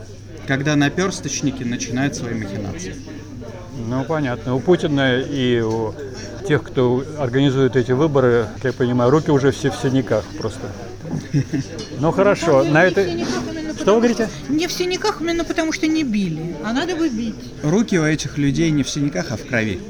[0.47, 2.95] когда наперсточники начинают свои махинации.
[3.87, 4.55] Ну, понятно.
[4.55, 5.93] У Путина и у
[6.47, 10.61] тех, кто организует эти выборы, как я понимаю, руки уже все в синяках просто.
[11.99, 13.05] Ну хорошо, на это...
[13.83, 14.29] Что вы говорите?
[14.47, 17.35] Не в синяках именно потому, что не били, а надо бы бить.
[17.63, 19.81] Руки у этих людей не в синяках, а в крови.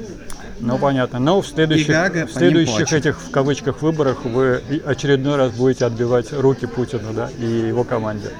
[0.58, 1.20] Ну понятно.
[1.20, 6.32] Но в следующих, Гага в следующих этих в кавычках выборах вы очередной раз будете отбивать
[6.32, 8.30] руки Путину, да, и его команде.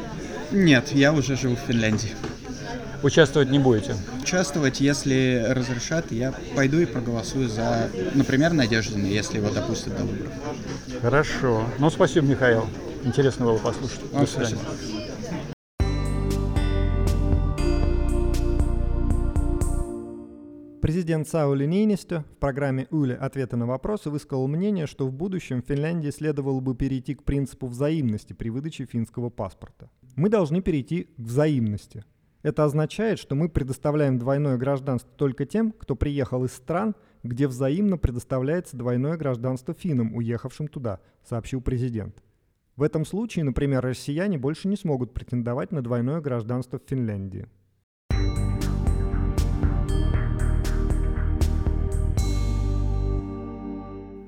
[0.51, 2.11] Нет, я уже живу в Финляндии.
[3.05, 3.95] Участвовать не будете.
[4.23, 10.33] Участвовать, если разрешат, я пойду и проголосую за, например, Надеждина, если его допустят до выборов.
[11.01, 11.65] Хорошо.
[11.79, 12.67] Ну, спасибо, Михаил.
[13.05, 14.01] Интересно было послушать.
[14.11, 14.57] До Вам свидания.
[14.57, 15.04] спасибо.
[20.85, 23.15] Президент Саули Нейнистё в программе «Уля.
[23.15, 28.35] Ответы на вопросы» высказал мнение, что в будущем Финляндии следовало бы перейти к принципу взаимности
[28.35, 29.89] при выдаче финского паспорта.
[30.15, 32.05] Мы должны перейти к взаимности.
[32.43, 37.97] Это означает, что мы предоставляем двойное гражданство только тем, кто приехал из стран, где взаимно
[37.97, 42.23] предоставляется двойное гражданство финнам, уехавшим туда, сообщил президент.
[42.77, 47.49] В этом случае, например, россияне больше не смогут претендовать на двойное гражданство в Финляндии.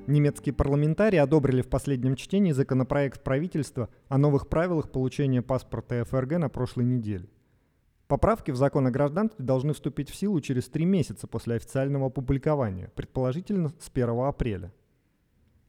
[0.07, 6.47] Немецкие парламентарии одобрили в последнем чтении законопроект правительства о новых правилах получения паспорта ФРГ на
[6.47, 7.27] прошлой неделе.
[8.07, 12.89] Поправки в закон о гражданстве должны вступить в силу через три месяца после официального опубликования,
[12.95, 14.73] предположительно с 1 апреля.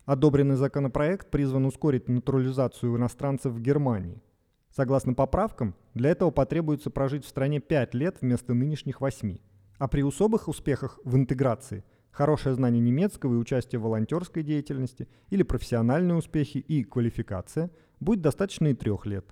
[0.04, 4.22] Одобренный законопроект призван ускорить натурализацию иностранцев в Германии.
[4.70, 9.38] Согласно поправкам, для этого потребуется прожить в стране 5 лет вместо нынешних 8,
[9.78, 15.42] а при особых успехах в интеграции– хорошее знание немецкого и участие в волонтерской деятельности или
[15.42, 19.26] профессиональные успехи и квалификация будет достаточно и трех лет.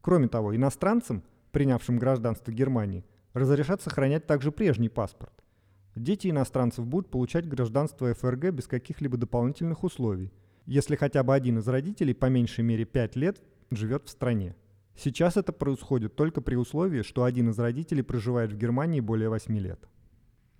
[0.00, 1.22] Кроме того, иностранцам,
[1.52, 3.04] принявшим гражданство Германии,
[3.34, 5.32] разрешат сохранять также прежний паспорт.
[5.94, 10.32] Дети иностранцев будут получать гражданство ФРГ без каких-либо дополнительных условий,
[10.64, 14.56] если хотя бы один из родителей по меньшей мере 5 лет живет в стране.
[14.96, 19.58] Сейчас это происходит только при условии, что один из родителей проживает в Германии более 8
[19.58, 19.88] лет.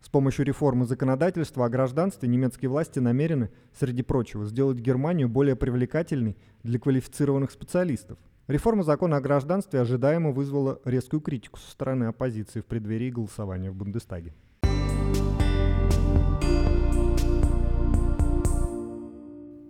[0.02, 6.36] С помощью реформы законодательства о гражданстве немецкие власти намерены, среди прочего, сделать Германию более привлекательной
[6.64, 8.18] для квалифицированных специалистов.
[8.48, 13.76] Реформа закона о гражданстве ожидаемо вызвала резкую критику со стороны оппозиции в преддверии голосования в
[13.76, 14.34] Бундестаге.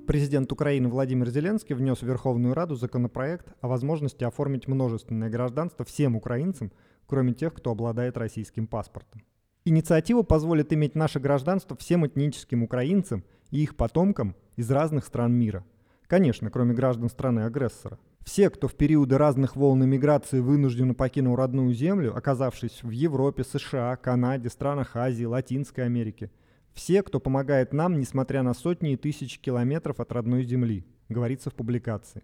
[0.07, 6.17] Президент Украины Владимир Зеленский внес в Верховную Раду законопроект о возможности оформить множественное гражданство всем
[6.17, 6.73] украинцам,
[7.07, 9.21] кроме тех, кто обладает российским паспортом.
[9.65, 15.65] Инициатива позволит иметь наше гражданство всем этническим украинцам и их потомкам из разных стран мира.
[16.09, 17.99] Конечно, кроме граждан страны-агрессора.
[18.25, 23.95] Все, кто в периоды разных волн иммиграции вынужденно покинул родную землю, оказавшись в Европе, США,
[23.97, 26.31] Канаде, странах Азии, Латинской Америки.
[26.73, 31.55] Все, кто помогает нам, несмотря на сотни и тысячи километров от родной земли, говорится в
[31.55, 32.23] публикации.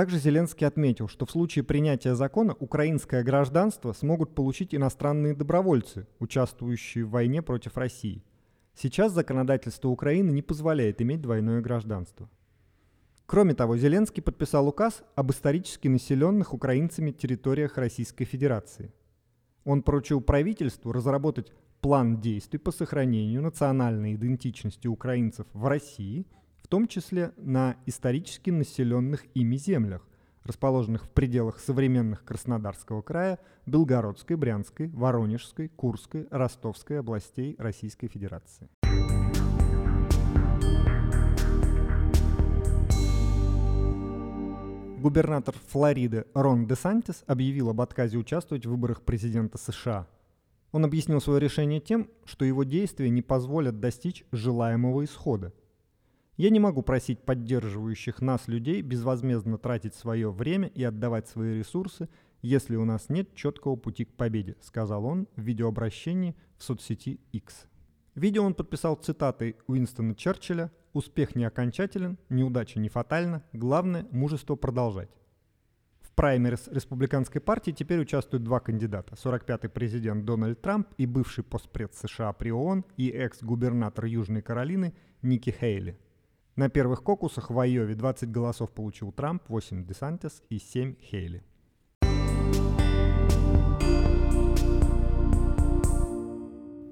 [0.00, 7.04] Также Зеленский отметил, что в случае принятия закона украинское гражданство смогут получить иностранные добровольцы, участвующие
[7.04, 8.24] в войне против России.
[8.74, 12.30] Сейчас законодательство Украины не позволяет иметь двойное гражданство.
[13.26, 18.94] Кроме того, Зеленский подписал указ об исторически населенных украинцами территориях Российской Федерации.
[19.64, 26.26] Он поручил правительству разработать план действий по сохранению национальной идентичности украинцев в России–
[26.62, 30.06] в том числе на исторически населенных ими землях,
[30.44, 38.68] расположенных в пределах современных Краснодарского края, Белгородской, Брянской, Воронежской, Курской, Ростовской областей Российской Федерации.
[45.00, 50.06] Губернатор Флориды Рон Де Сантис объявил об отказе участвовать в выборах президента США.
[50.72, 55.54] Он объяснил свое решение тем, что его действия не позволят достичь желаемого исхода.
[56.40, 62.08] Я не могу просить поддерживающих нас людей безвозмездно тратить свое время и отдавать свои ресурсы,
[62.40, 67.66] если у нас нет четкого пути к победе, сказал он в видеообращении в соцсети X.
[68.14, 75.10] Видео он подписал цитатой Уинстона Черчилля «Успех не окончателен, неудача не фатальна, главное– мужество продолжать».
[76.00, 79.14] В праймерис республиканской партии теперь участвуют два кандидата.
[79.14, 85.50] 45-й президент Дональд Трамп и бывший постпред США при ООН и экс-губернатор Южной Каролины Ники
[85.50, 85.98] Хейли.
[86.56, 91.44] На первых кокусах в Айове 20 голосов получил Трамп, 8 Десантис и 7 Хейли.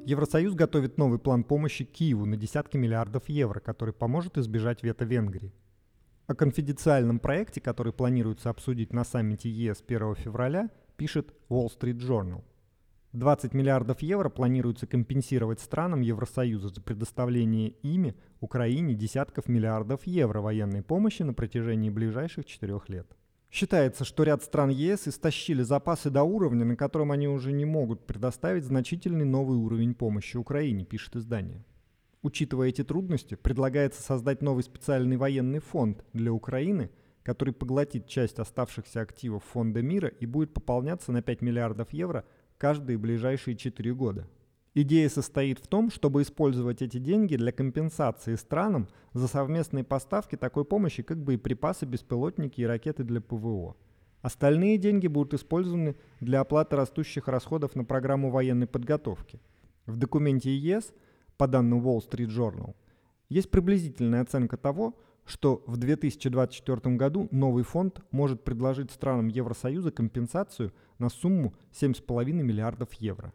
[0.07, 5.53] Евросоюз готовит новый план помощи Киеву на десятки миллиардов евро, который поможет избежать вето Венгрии.
[6.27, 12.43] О конфиденциальном проекте, который планируется обсудить на саммите ЕС 1 февраля, пишет Wall Street Journal.
[13.15, 20.83] 20 миллиардов евро планируется компенсировать странам Евросоюза за предоставление ими Украине десятков миллиардов евро военной
[20.83, 23.07] помощи на протяжении ближайших четырех лет.
[23.51, 28.07] Считается, что ряд стран ЕС истощили запасы до уровня, на котором они уже не могут
[28.07, 31.65] предоставить значительный новый уровень помощи Украине, пишет издание.
[32.21, 36.91] Учитывая эти трудности, предлагается создать новый специальный военный фонд для Украины,
[37.23, 42.27] который поглотит часть оставшихся активов Фонда мира и будет пополняться на 5 миллиардов евро
[42.59, 44.29] каждые ближайшие 4 года.
[44.75, 50.65] Идея состоит в том, чтобы использовать эти деньги для компенсации странам за совместные поставки такой
[50.65, 53.77] помощи, как боеприпасы, беспилотники и ракеты для ПВО.
[54.21, 59.41] Остальные деньги будут использованы для оплаты растущих расходов на программу военной подготовки.
[59.87, 60.93] В документе ЕС,
[61.37, 62.75] по данным Wall Street Journal,
[63.29, 64.97] есть приблизительная оценка того,
[65.29, 72.95] что в 2024 году новый фонд может предложить странам Евросоюза компенсацию на сумму 7,5 миллиардов
[72.95, 73.35] евро.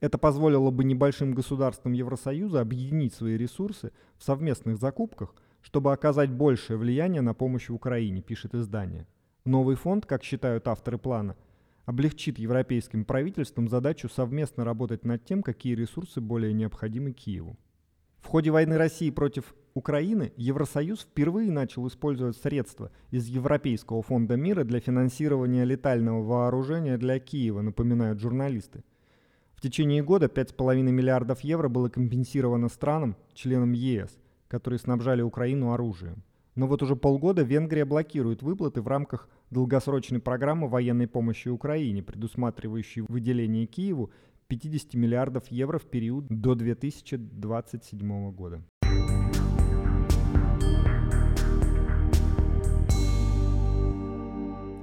[0.00, 6.76] Это позволило бы небольшим государствам Евросоюза объединить свои ресурсы в совместных закупках, чтобы оказать большее
[6.76, 9.08] влияние на помощь в Украине, пишет издание.
[9.44, 11.36] Новый фонд, как считают авторы плана,
[11.84, 17.56] облегчит европейским правительствам задачу совместно работать над тем, какие ресурсы более необходимы Киеву.
[18.20, 24.64] В ходе войны России против Украины Евросоюз впервые начал использовать средства из Европейского фонда мира
[24.64, 28.82] для финансирования летального вооружения для Киева, напоминают журналисты.
[29.54, 36.22] В течение года 5,5 миллиардов евро было компенсировано странам, членам ЕС, которые снабжали Украину оружием.
[36.54, 43.02] Но вот уже полгода Венгрия блокирует выплаты в рамках долгосрочной программы военной помощи Украине, предусматривающей
[43.06, 44.10] выделение Киеву
[44.48, 48.62] 50 миллиардов евро в период до 2027 года.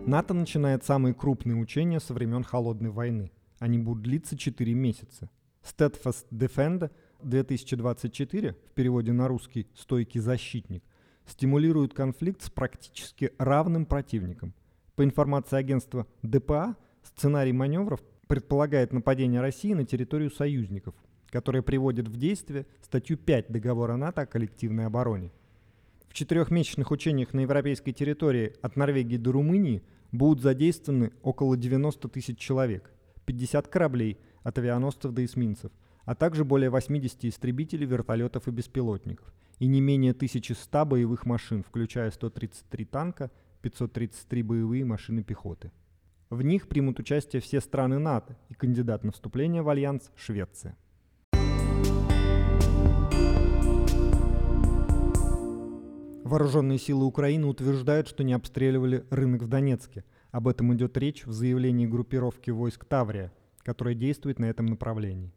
[0.08, 5.30] НАТО начинает самые крупные учения со времен Холодной войны– они будут длиться 4 месяца.
[5.64, 6.92] Steadfast Defender
[7.24, 10.84] 2024, в переводе на русский «стойкий защитник»,
[11.26, 14.54] стимулирует конфликт с практически равным противником.
[14.96, 20.96] По информации агентства ДПА, сценарий маневров предполагает нападение России на территорию союзников,
[21.30, 25.32] которое приводит в действие статью 5 договора НАТО о коллективной обороне.
[26.08, 32.38] В четырехмесячных учениях на европейской территории от Норвегии до Румынии будут задействованы около 90 тысяч
[32.38, 32.92] человек.
[33.26, 35.72] 50 кораблей, от авианосцев до эсминцев,
[36.06, 42.12] а также более 80 истребителей, вертолетов и беспилотников, и не менее 1100 боевых машин, включая
[42.12, 45.72] 133 танка, 533 боевые машины пехоты.
[46.30, 50.78] В них примут участие все страны НАТО и кандидат на вступление в Альянс– Швеция.
[56.24, 60.04] Вооруженные силы Украины утверждают, что не обстреливали рынок в Донецке–
[60.36, 65.32] об этом идет речь в заявлении группировки войск Таврия, которая действует на этом направлении.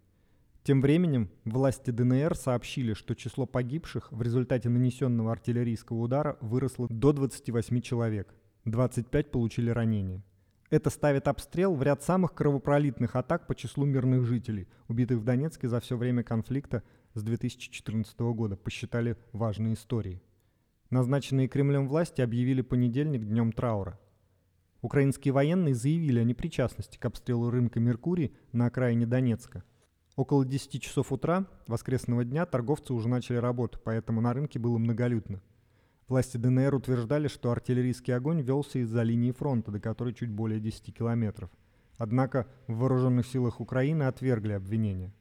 [0.64, 7.12] Тем временем власти ДНР сообщили, что число погибших в результате нанесенного артиллерийского удара выросло до
[7.12, 8.34] 28 человек,
[8.64, 10.24] 25 получили ранения.
[10.70, 15.68] Это ставит обстрел в ряд самых кровопролитных атак по числу мирных жителей, убитых в Донецке
[15.68, 16.82] за все время конфликта
[17.14, 20.22] с 2014 года, посчитали важные истории.
[20.90, 23.98] Назначенные Кремлем власти объявили понедельник днем траура–
[24.80, 29.64] Украинские военные заявили о непричастности к обстрелу рынка Меркурий на окраине Донецка.
[30.14, 35.42] Около 10 часов утра воскресного дня торговцы уже начали работу, поэтому на рынке было многолюдно.
[36.08, 40.94] Власти ДНР утверждали, что артиллерийский огонь велся из-за линии фронта, до которой чуть более 10
[40.94, 41.50] километров.
[41.96, 45.12] Однако в вооруженных силах Украины отвергли обвинения.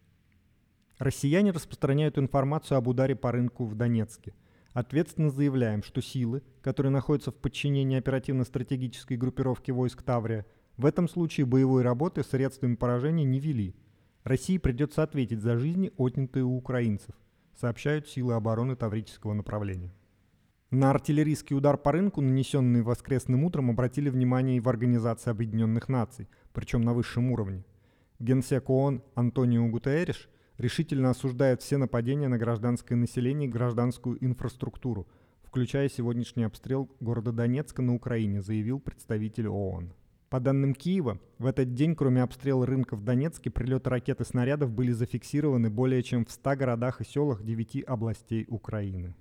[0.97, 4.33] Россияне распространяют информацию об ударе по рынку в Донецке–
[4.77, 10.45] Ответственно заявляем, что силы, которые находятся в подчинении оперативно-стратегической группировки войск Таврия,
[10.77, 13.75] в этом случае боевой работы средствами поражения не вели.
[14.23, 17.15] России придется ответить за жизни, отнятые у украинцев,
[17.59, 19.91] сообщают силы обороны Таврического направления.
[20.69, 26.27] На артиллерийский удар по рынку, нанесенный воскресным утром, обратили внимание и в Организации Объединенных Наций,
[26.51, 27.63] причем на высшем уровне.
[28.19, 35.07] Генсек ООН Антонио Гутерриш решительно осуждает все нападения на гражданское население и гражданскую инфраструктуру,
[35.41, 39.93] включая сегодняшний обстрел города Донецка на Украине, заявил представитель ООН.
[40.29, 44.73] По данным Киева, в этот день, кроме обстрела рынка в Донецке, прилеты ракет и снарядов
[44.73, 49.15] были зафиксированы более чем в 100 городах и селах 9 областей Украины.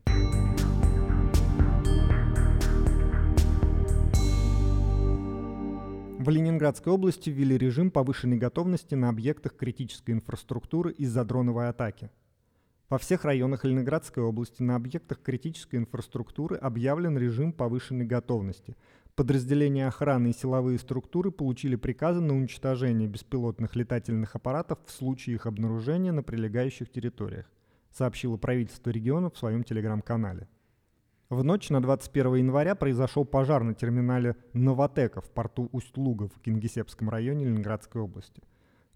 [6.26, 12.10] В Ленинградской области ввели режим повышенной готовности на объектах критической инфраструктуры из-за дроновой атаки.
[12.88, 18.76] Во всех районах Ленинградской области на объектах критической инфраструктуры объявлен режим повышенной готовности.
[19.14, 25.46] Подразделения охраны и силовые структуры получили приказы на уничтожение беспилотных летательных аппаратов в случае их
[25.46, 27.48] обнаружения на прилегающих территориях,
[27.92, 30.48] сообщило правительство региона в своем телеграм-канале.
[31.28, 37.10] В ночь на 21 января произошел пожар на терминале «Новотека» в порту Усть-Луга в Кингисеппском
[37.10, 38.42] районе Ленинградской области.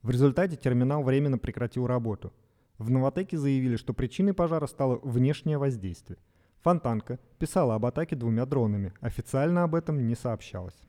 [0.03, 2.33] В результате терминал временно прекратил работу–
[2.81, 6.18] в Новотеке заявили, что причиной пожара стало внешнее воздействие.
[6.62, 10.81] Фонтанка писала об атаке двумя дронами, официально об этом не сообщалось.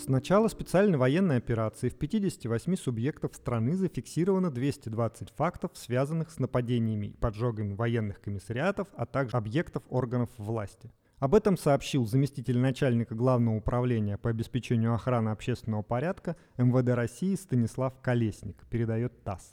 [0.00, 7.08] С начала специальной военной операции в 58 субъектов страны зафиксировано 220 фактов, связанных с нападениями
[7.08, 10.90] и поджогами военных комиссариатов, а также объектов органов власти.
[11.18, 18.00] Об этом сообщил заместитель начальника Главного управления по обеспечению охраны общественного порядка МВД России Станислав
[18.00, 19.52] Колесник, передает ТАСС.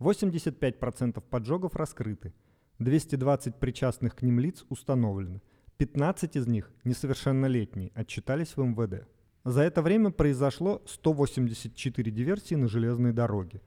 [0.00, 2.34] 85% поджогов раскрыты,
[2.80, 5.40] 220 причастных к ним лиц установлены,
[5.76, 9.06] 15 из них, несовершеннолетние, отчитались в МВД.
[9.44, 13.60] За это время произошло 184 диверсии на железной дороге.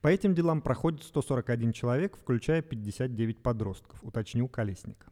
[0.00, 5.06] По этим делам проходит 141 человек, включая 59 подростков, уточнил Колесник.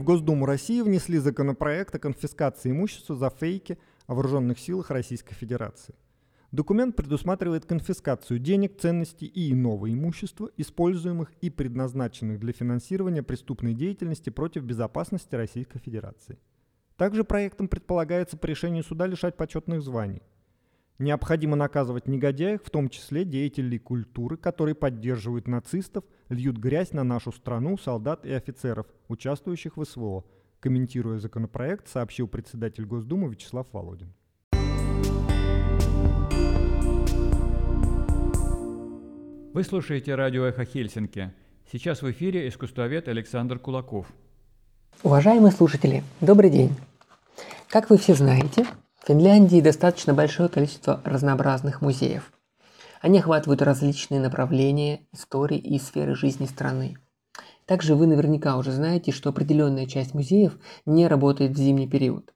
[0.00, 5.94] В Госдуму России внесли законопроект о конфискации имущества за фейки о вооруженных силах Российской Федерации.
[6.52, 14.30] Документ предусматривает конфискацию денег, ценностей и иного имущества, используемых и предназначенных для финансирования преступной деятельности
[14.30, 16.38] против безопасности Российской Федерации.
[16.96, 20.22] Также проектом предполагается по решению суда лишать почетных званий–
[21.00, 27.32] Необходимо наказывать негодяев, в том числе деятелей культуры, которые поддерживают нацистов, льют грязь на нашу
[27.32, 30.26] страну, солдат и офицеров, участвующих в СВО.
[30.60, 34.12] Комментируя законопроект, сообщил председатель Госдумы Вячеслав Володин.
[39.52, 41.32] Вы слушаете радио «Эхо Хельсинки».
[41.72, 44.06] Сейчас в эфире искусствовед Александр Кулаков.
[45.02, 46.76] Уважаемые слушатели, добрый день.
[47.68, 48.64] Как вы все знаете,
[49.02, 52.32] в Финляндии достаточно большое количество разнообразных музеев.
[53.00, 56.96] Они охватывают различные направления истории и сферы жизни страны.
[57.66, 62.32] Также вы наверняка уже знаете, что определенная часть музеев не работает в зимний период.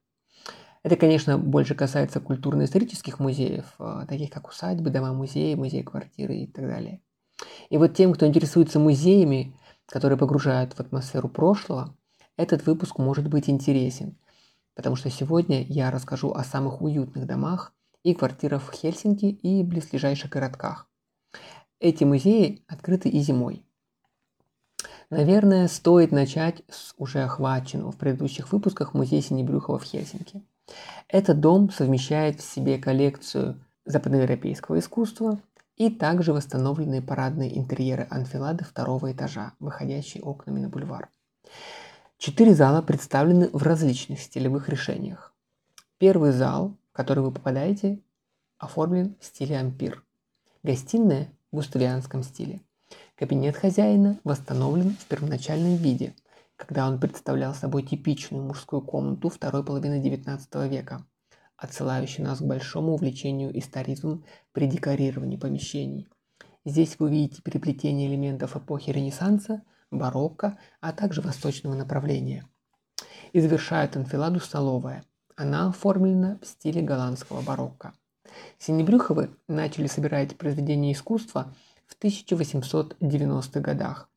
[0.84, 7.00] Это, конечно, больше касается культурно-исторических музеев, а, таких как усадьбы, дома-музеи, музеи-квартиры и так далее.
[7.70, 9.56] И вот тем, кто интересуется музеями,
[9.86, 11.96] которые погружают в атмосферу прошлого,
[12.36, 14.16] этот выпуск может быть интересен–
[14.74, 17.72] потому что сегодня я расскажу о самых уютных домах
[18.02, 20.88] и квартирах в Хельсинки и близлежащих городках.
[21.80, 23.64] Эти музеи открыты и зимой.
[25.10, 30.42] Наверное, стоит начать с уже охваченного в предыдущих выпусках музея Синебрюхова в Хельсинки.
[31.08, 35.38] Этот дом совмещает в себе коллекцию западноевропейского искусства
[35.76, 41.08] и также восстановленные парадные интерьеры анфилады второго этажа, выходящие окнами на бульвар.
[42.18, 45.34] Четыре зала представлены в различных стилевых решениях.
[45.98, 48.00] Первый зал, в который вы попадаете,
[48.58, 50.02] оформлен в стиле ампир.
[50.62, 52.60] Гостиная в густавианском стиле.
[53.16, 56.14] Кабинет хозяина восстановлен в первоначальном виде,
[56.66, 61.06] когда он представлял собой типичную мужскую комнату второй половины XIX века,
[61.56, 66.08] отсылающий нас к большому увлечению историзмом при декорировании помещений.
[66.64, 69.62] Здесь вы увидите переплетение элементов эпохи Ренессанса–
[69.94, 72.46] барокко, а также восточного направления.
[73.32, 75.04] И завершает анфиладу столовая.
[75.36, 77.94] Она оформлена в стиле голландского барокко.
[78.58, 81.54] Синебрюховы начали собирать произведения искусства
[81.86, 84.08] в 1890-х годах.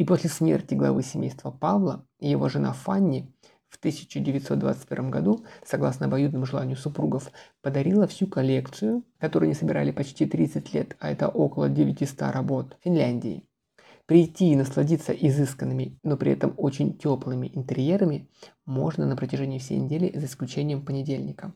[0.00, 3.30] И после смерти главы семейства Павла и его жена Фанни
[3.68, 7.30] в 1921 году, согласно обоюдному желанию супругов,
[7.60, 13.44] подарила всю коллекцию, которую они собирали почти 30 лет, а это около 900 работ, Финляндии.
[14.06, 18.30] Прийти и насладиться изысканными, но при этом очень теплыми интерьерами
[18.64, 21.52] можно на протяжении всей недели, за исключением понедельника.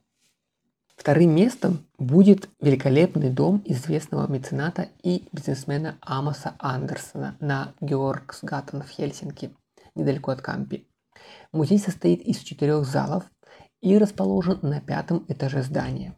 [0.96, 9.50] Вторым местом будет великолепный дом известного мецената и бизнесмена Амоса Андерсона на Георгсгаттен в Хельсинки,
[9.94, 10.88] недалеко от Кампи.
[11.52, 13.24] Музей состоит из четырех залов
[13.80, 16.16] и расположен на пятом этаже здания.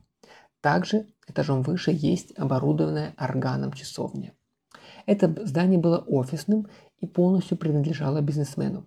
[0.60, 4.34] Также этажом выше есть оборудованная органом часовня.
[5.06, 6.68] Это здание было офисным
[6.98, 8.86] и полностью принадлежало бизнесмену.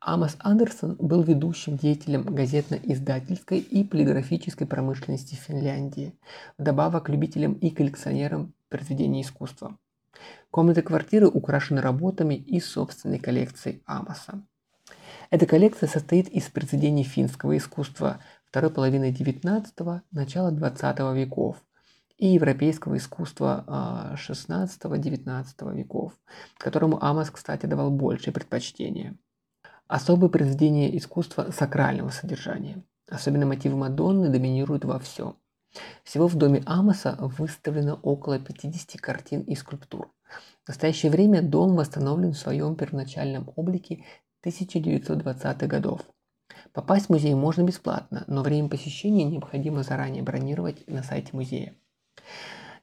[0.00, 6.18] Амос Андерсон был ведущим деятелем газетно-издательской и полиграфической промышленности Финляндии,
[6.58, 9.76] вдобавок любителем и коллекционером произведений искусства.
[10.50, 14.42] Комнаты квартиры украшены работами из собственной коллекции Амоса.
[15.30, 21.56] Эта коллекция состоит из произведений финского искусства второй половины XIX– начала XX веков
[22.18, 23.64] и европейского искусства
[24.14, 26.12] XVI-XIX а, веков,
[26.58, 29.16] которому Амос, кстати, давал большее предпочтение.
[29.92, 32.82] Особые произведения искусства сакрального содержания.
[33.10, 35.36] Особенно мотивы Мадонны доминируют во всем.
[36.02, 40.10] Всего в доме Амоса выставлено около 50 картин и скульптур.
[40.64, 44.06] В настоящее время дом восстановлен в своем первоначальном облике
[44.42, 46.00] 1920-х годов.
[46.72, 51.74] Попасть в музей можно бесплатно, но время посещения необходимо заранее бронировать на сайте музея.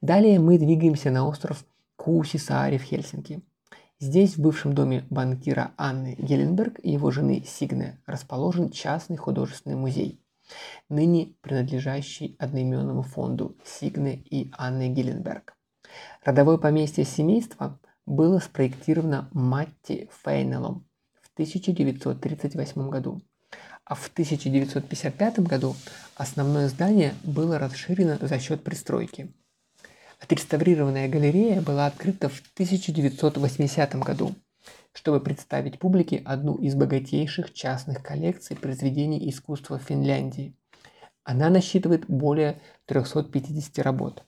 [0.01, 3.41] Далее мы двигаемся на остров Куусисаари в Хельсинки.
[4.00, 10.24] Здесь, в бывшем доме банкира Анны Геленберг и его жены Сигне, расположен частный художественный музей,
[10.88, 15.54] ныне принадлежащий одноименному фонду Сигне и Анны Геленберг.
[16.24, 20.88] Родовое поместье семейства было спроектировано Матти Фейнелом
[21.22, 23.22] в 1938 году
[23.89, 25.76] а в 1955 году
[26.16, 29.34] основное здание было расширено за счет пристройки.
[30.20, 34.36] Отреставрированная галерея была открыта в 1980 году,
[34.93, 40.53] чтобы представить публике одну из богатейших частных коллекций произведений искусства Финляндии.
[41.24, 44.24] Она насчитывает более 350 работ.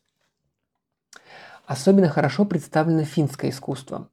[1.65, 4.09] Особенно хорошо представлено финское искусство.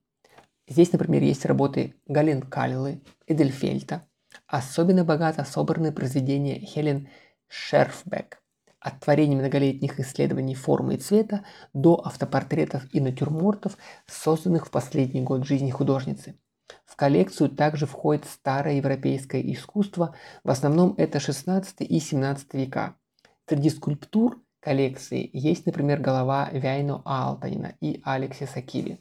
[0.66, 4.08] Здесь, например, есть работы Галин Калилы, Эдельфельта,
[4.46, 7.08] Особенно богато собраны произведения Хелен
[7.48, 8.42] Шерфбек
[8.80, 13.76] от творений многолетних исследований формы и цвета до автопортретов и натюрмортов,
[14.06, 16.38] созданных в последний год жизни художницы.
[16.84, 20.14] В коллекцию также входит старое европейское искусство,
[20.44, 22.96] в основном это 16 и 17 века.
[23.48, 29.00] Среди скульптур коллекции есть, например, голова Вяйно Алтанина и Алексиса Киви.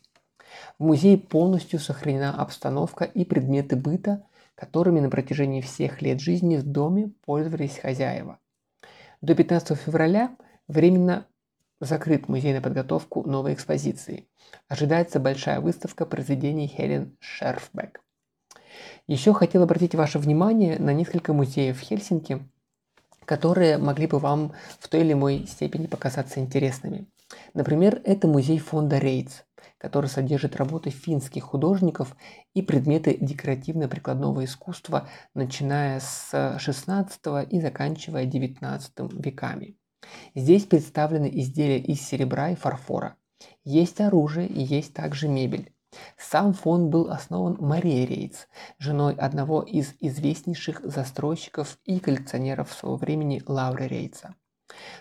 [0.80, 4.26] В музее полностью сохранена обстановка и предметы быта,
[4.56, 8.40] которыми на протяжении всех лет жизни в доме пользовались хозяева.
[9.22, 10.36] До 15 февраля
[10.68, 11.26] временно
[11.80, 14.28] закрыт музей на подготовку новой экспозиции.
[14.68, 18.02] Ожидается большая выставка произведений Хелен Шерфбек.
[19.08, 22.48] Еще хотел обратить ваше внимание на несколько музеев в Хельсинки,
[23.26, 27.08] которые могли бы вам в той или иной степени показаться интересными.
[27.56, 29.42] Например, это музей фонда Рейтс
[29.78, 32.16] который содержит работы финских художников
[32.54, 37.20] и предметы декоративно-прикладного искусства, начиная с 16
[37.50, 38.92] и заканчивая 19
[39.24, 39.78] веками.
[40.36, 43.16] Здесь представлены изделия из серебра и фарфора.
[43.64, 45.72] Есть оружие и есть также мебель.
[46.18, 48.48] Сам фонд был основан Марией Рейтс,
[48.78, 54.36] женой одного из известнейших застройщиков и коллекционеров своего времени Лауры Рейтса.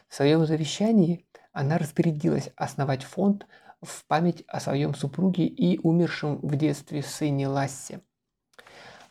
[0.08, 3.46] В своем завещании она распорядилась основать фонд
[3.82, 8.00] в память о своем супруге и умершем в детстве сыне Лассе.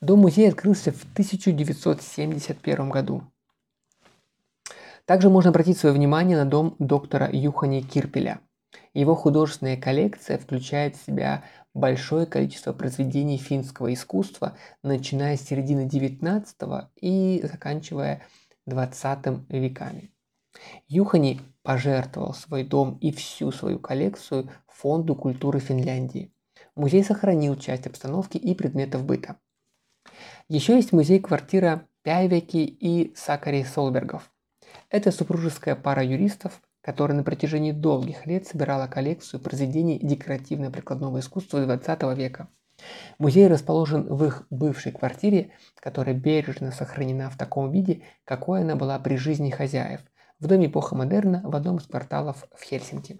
[0.01, 3.23] Дом-музей открылся в 1971 году.
[5.05, 8.39] Также можно обратить свое внимание на дом доктора Юхани Кирпеля.
[8.93, 11.43] Его художественная коллекция включает в себя
[11.73, 18.23] большое количество произведений финского искусства, начиная с середины XIX и заканчивая
[18.67, 20.14] XX веками.
[20.87, 26.31] Юхани пожертвовал свой дом и всю свою коллекцию Фонду культуры Финляндии.
[26.75, 29.37] Музей сохранил часть обстановки и предметов быта.
[30.47, 34.31] Еще есть музей-квартира Пяйвеки и Сакари Солбергов.
[34.89, 42.15] Это супружеская пара юристов, которая на протяжении долгих лет собирала коллекцию произведений декоративно-прикладного искусства XX
[42.15, 42.49] века.
[43.17, 48.99] Музей расположен в их бывшей квартире, которая бережно сохранена в таком виде, какой она была
[48.99, 50.01] при жизни хозяев–
[50.45, 53.19] в доме эпоха модерна в одном из кварталов в Хельсинки.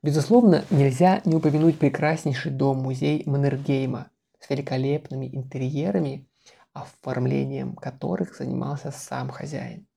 [0.00, 6.28] Безусловно, нельзя не упомянуть прекраснейший дом-музей Маннергейма с великолепными интерьерами,
[6.72, 9.88] оформлением которых занимался сам хозяин.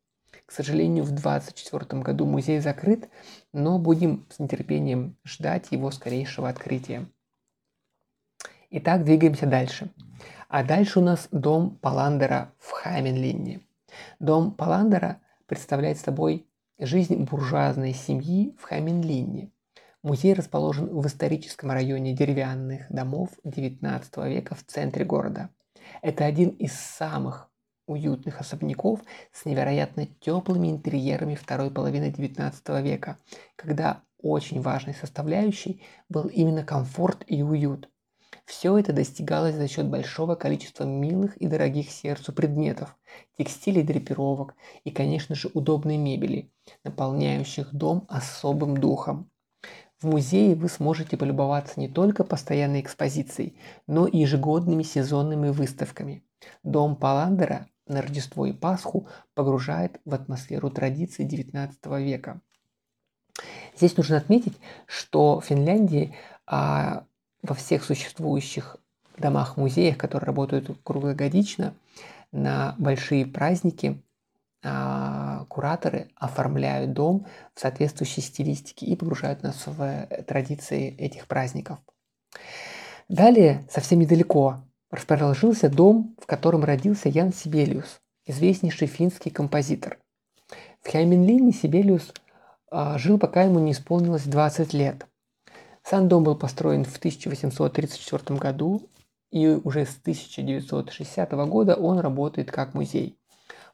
[0.46, 3.10] К сожалению, в 2024 году музей закрыт,
[3.54, 7.08] но будем с нетерпением ждать его скорейшего открытия.
[8.72, 9.92] Итак, двигаемся дальше.
[10.50, 13.62] А дальше у нас дом Паландера в Хайменлинне.
[14.20, 16.46] Дом Паландера представляет собой
[16.78, 19.52] жизнь буржуазной семьи в Хаминлине.
[20.04, 25.50] Музей расположен в историческом районе деревянных домов XIX века в центре города.
[26.02, 27.50] Это один из самых
[27.88, 33.18] уютных особняков с невероятно теплыми интерьерами второй половины XIX века,
[33.56, 37.90] когда очень важной составляющей был именно комфорт и уют.
[38.48, 42.96] Все это достигалось за счет большого количества милых и дорогих сердцу предметов,
[43.38, 46.50] текстилей драпировок и, конечно же, удобной мебели,
[46.86, 49.30] наполняющих дом особым духом.
[50.00, 56.24] В музее вы сможете полюбоваться не только постоянной экспозицией, но и ежегодными сезонными выставками.
[56.64, 62.40] Дом Паландера на Рождество и Пасху погружает в атмосферу традиций XIX века.
[63.76, 67.07] Здесь нужно отметить, что Финляндии а,
[67.42, 68.78] во всех существующих
[69.18, 71.74] домах-музеях, которые работают круглогодично,
[72.32, 74.02] на большие праздники
[74.64, 81.80] а, кураторы оформляют дом в соответствующей стилистике и погружают нас в традиции этих праздников.
[83.08, 84.58] Далее, совсем недалеко,
[84.92, 90.00] расположился дом, в котором родился Ян Сибелиус, известнейший финский композитор.
[90.82, 92.14] В Хайменлине Сибелиус
[92.70, 95.08] а, жил, пока ему не исполнилось 20 лет.
[95.90, 98.90] Сам дом был построен в 1834 году,
[99.32, 103.18] и уже с 1960 года он работает как музей.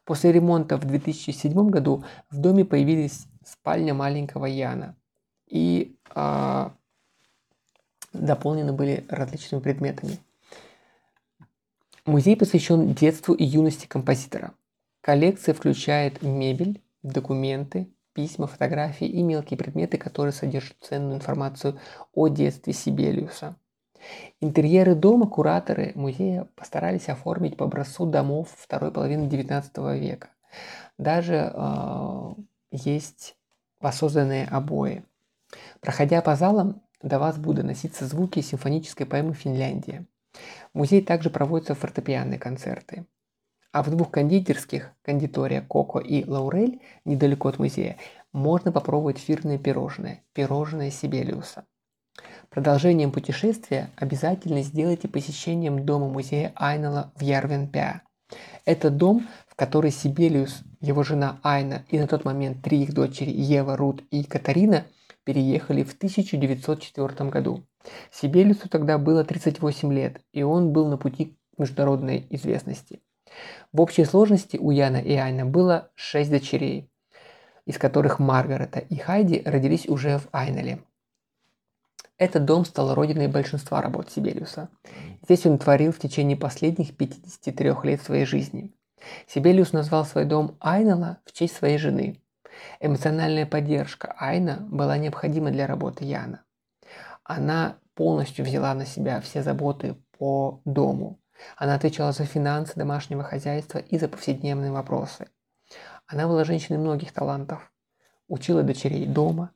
[0.04, 4.96] После ремонта в 2007 году в доме появились спальня маленького Яна
[5.48, 6.70] и э,
[8.12, 10.18] дополнены были различными предметами.
[12.06, 14.54] Музей посвящен детству и юности композитора.
[15.00, 21.78] Коллекция включает мебель, документы, письма, фотографии и мелкие предметы, которые содержат ценную информацию
[22.14, 23.56] о детстве Сибелиуса.
[24.40, 30.28] Интерьеры дома кураторы музея постарались оформить по образцу домов второй половины XIX века.
[30.98, 32.34] Даже э,
[32.70, 33.36] есть
[33.80, 35.04] воссозданные обои.
[35.80, 40.06] Проходя по залам, до вас будут доноситься звуки симфонической поэмы «Финляндия».
[40.72, 43.06] В музее также проводятся фортепианные концерты.
[43.74, 47.96] А в двух кондитерских, кондитория Коко и Лаурель, недалеко от музея,
[48.32, 51.64] можно попробовать фирменное пирожное, пирожное Сибелиуса.
[52.50, 58.02] Продолжением путешествия обязательно сделайте посещением дома-музея Айнала в Ярвенпя.
[58.64, 63.30] Это дом, в который Сибелиус, его жена Айна и на тот момент три их дочери
[63.30, 64.86] Ева, Рут и Катарина
[65.24, 67.66] переехали в 1904 году.
[68.12, 73.00] Сибелису тогда было 38 лет, и он был на пути к международной известности.
[73.72, 76.90] В общей сложности у Яна и Айна было 6 дочерей,
[77.66, 80.80] из которых Маргарета и Хайди родились уже в Айнале.
[82.16, 84.68] Этот дом стал родиной большинства работ Сибелиуса.
[85.22, 88.72] Здесь он творил в течение последних 53 лет своей жизни.
[89.26, 92.22] Сибелиус назвал свой дом Айнала в честь своей жены.
[92.80, 96.44] Эмоциональная поддержка Айна была необходима для работы Яна.
[97.24, 101.18] Она полностью взяла на себя все заботы по дому.
[101.56, 105.28] Она отвечала за финансы домашнего хозяйства и за повседневные вопросы.
[106.06, 107.72] Она была женщиной многих талантов.
[108.28, 109.50] Учила дочерей дома,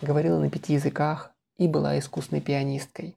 [0.00, 3.16] говорила на пяти языках и была искусной пианисткой.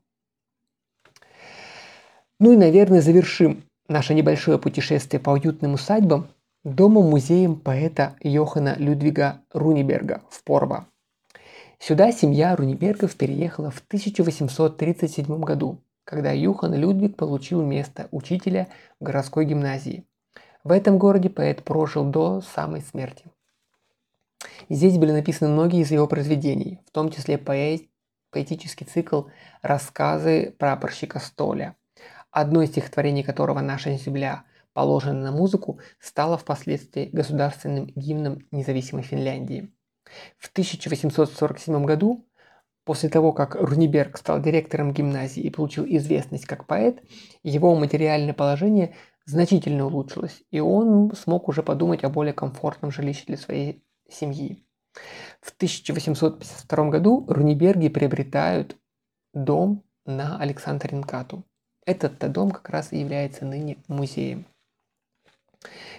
[2.39, 6.27] Ну и, наверное, завершим наше небольшое путешествие по уютным усадьбам
[6.63, 10.87] домом-музеем поэта Йохана Людвига Руниберга в Порво.
[11.79, 19.43] Сюда семья Рунибергов переехала в 1837 году, когда Юхан Людвиг получил место учителя в городской
[19.43, 20.05] гимназии.
[20.63, 23.25] В этом городе поэт прожил до самой смерти.
[24.69, 27.81] Здесь были написаны многие из его произведений, в том числе поэт,
[28.31, 29.23] поэтический цикл
[29.61, 31.75] «Рассказы прапорщика Столя»,
[32.31, 39.73] одно из стихотворений которого «Наша земля» положено на музыку, стало впоследствии государственным гимном независимой Финляндии.
[40.37, 42.25] В 1847 году,
[42.87, 47.03] после того, как Руниберг стал директором гимназии и получил известность как поэт,
[47.43, 53.35] его материальное положение значительно улучшилось, и он смог уже подумать о более комфортном жилище для
[53.35, 54.65] своей семьи.
[55.41, 58.77] В 1852 году Руниберги приобретают
[59.33, 61.43] дом на Александринкату.
[61.85, 64.45] Этот дом как раз и является ныне музеем.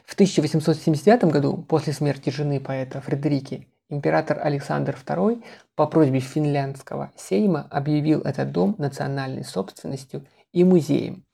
[0.06, 5.42] В 1879 году, после смерти жены поэта Фредерики, император Александр II
[5.74, 11.24] по просьбе финляндского сейма объявил этот дом национальной собственностью и музеем.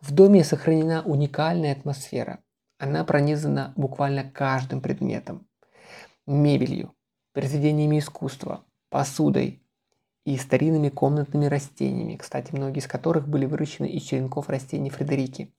[0.00, 2.40] В доме сохранена уникальная атмосфера.
[2.78, 5.46] Она пронизана буквально каждым предметом.
[6.26, 6.94] Мебелью,
[7.34, 9.62] произведениями искусства, посудой
[10.24, 15.52] и старинными комнатными растениями, кстати, многие из которых были выращены из черенков растений Фредерики.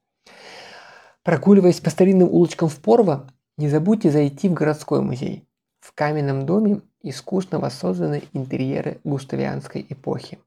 [1.23, 3.27] Прогуливаясь по старинным улочкам в Порво,
[3.57, 5.47] не забудьте зайти в городской музей.
[5.81, 10.39] В каменном доме искусно воссозданы интерьеры густавианской эпохи.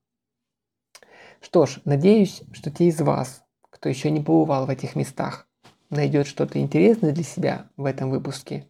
[1.43, 5.47] Что ж, надеюсь, что те из вас, кто еще не побывал в этих местах,
[5.91, 8.67] найдет что-то интересное для себя в этом выпуске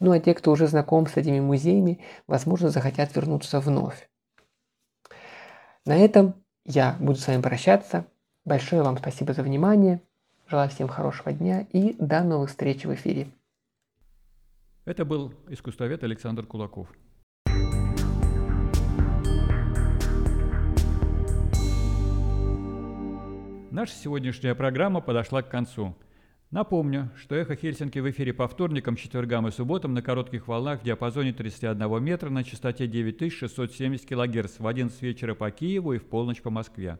[0.00, 4.08] ну а те, кто уже знаком с этими музеями, возможно, захотят вернуться вновь.
[5.84, 8.04] На этом я буду с вами прощаться.
[8.44, 10.00] Большое вам спасибо за внимание.
[10.48, 13.28] Желаю всем хорошего дня и до новых встреч в эфире.
[14.88, 16.88] Это был искусствовед Александр Кулаков.
[23.70, 25.94] Наша сегодняшняя программа подошла к концу.
[26.50, 30.84] Напомню, что «Эхо Хельсинки» в эфире по вторникам, четвергам и субботам на коротких волнах в
[30.84, 36.40] диапазоне 31 метра на частоте 9670 кГц в 11 вечера по Киеву и в полночь
[36.40, 36.98] по Москве.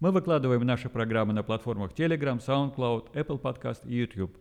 [0.00, 4.36] Мы выкладываем наши программы на платформах Telegram, SoundCloud, Apple Podcast и YouTube.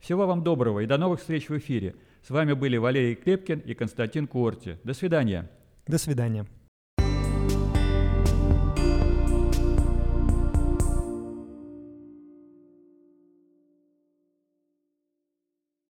[0.00, 1.94] Всего вам доброго и до новых встреч в эфире.
[2.22, 4.78] С вами были Валерий Клепкин и Константин Куорти.
[4.84, 5.50] До свидания.
[5.88, 6.46] До свидания.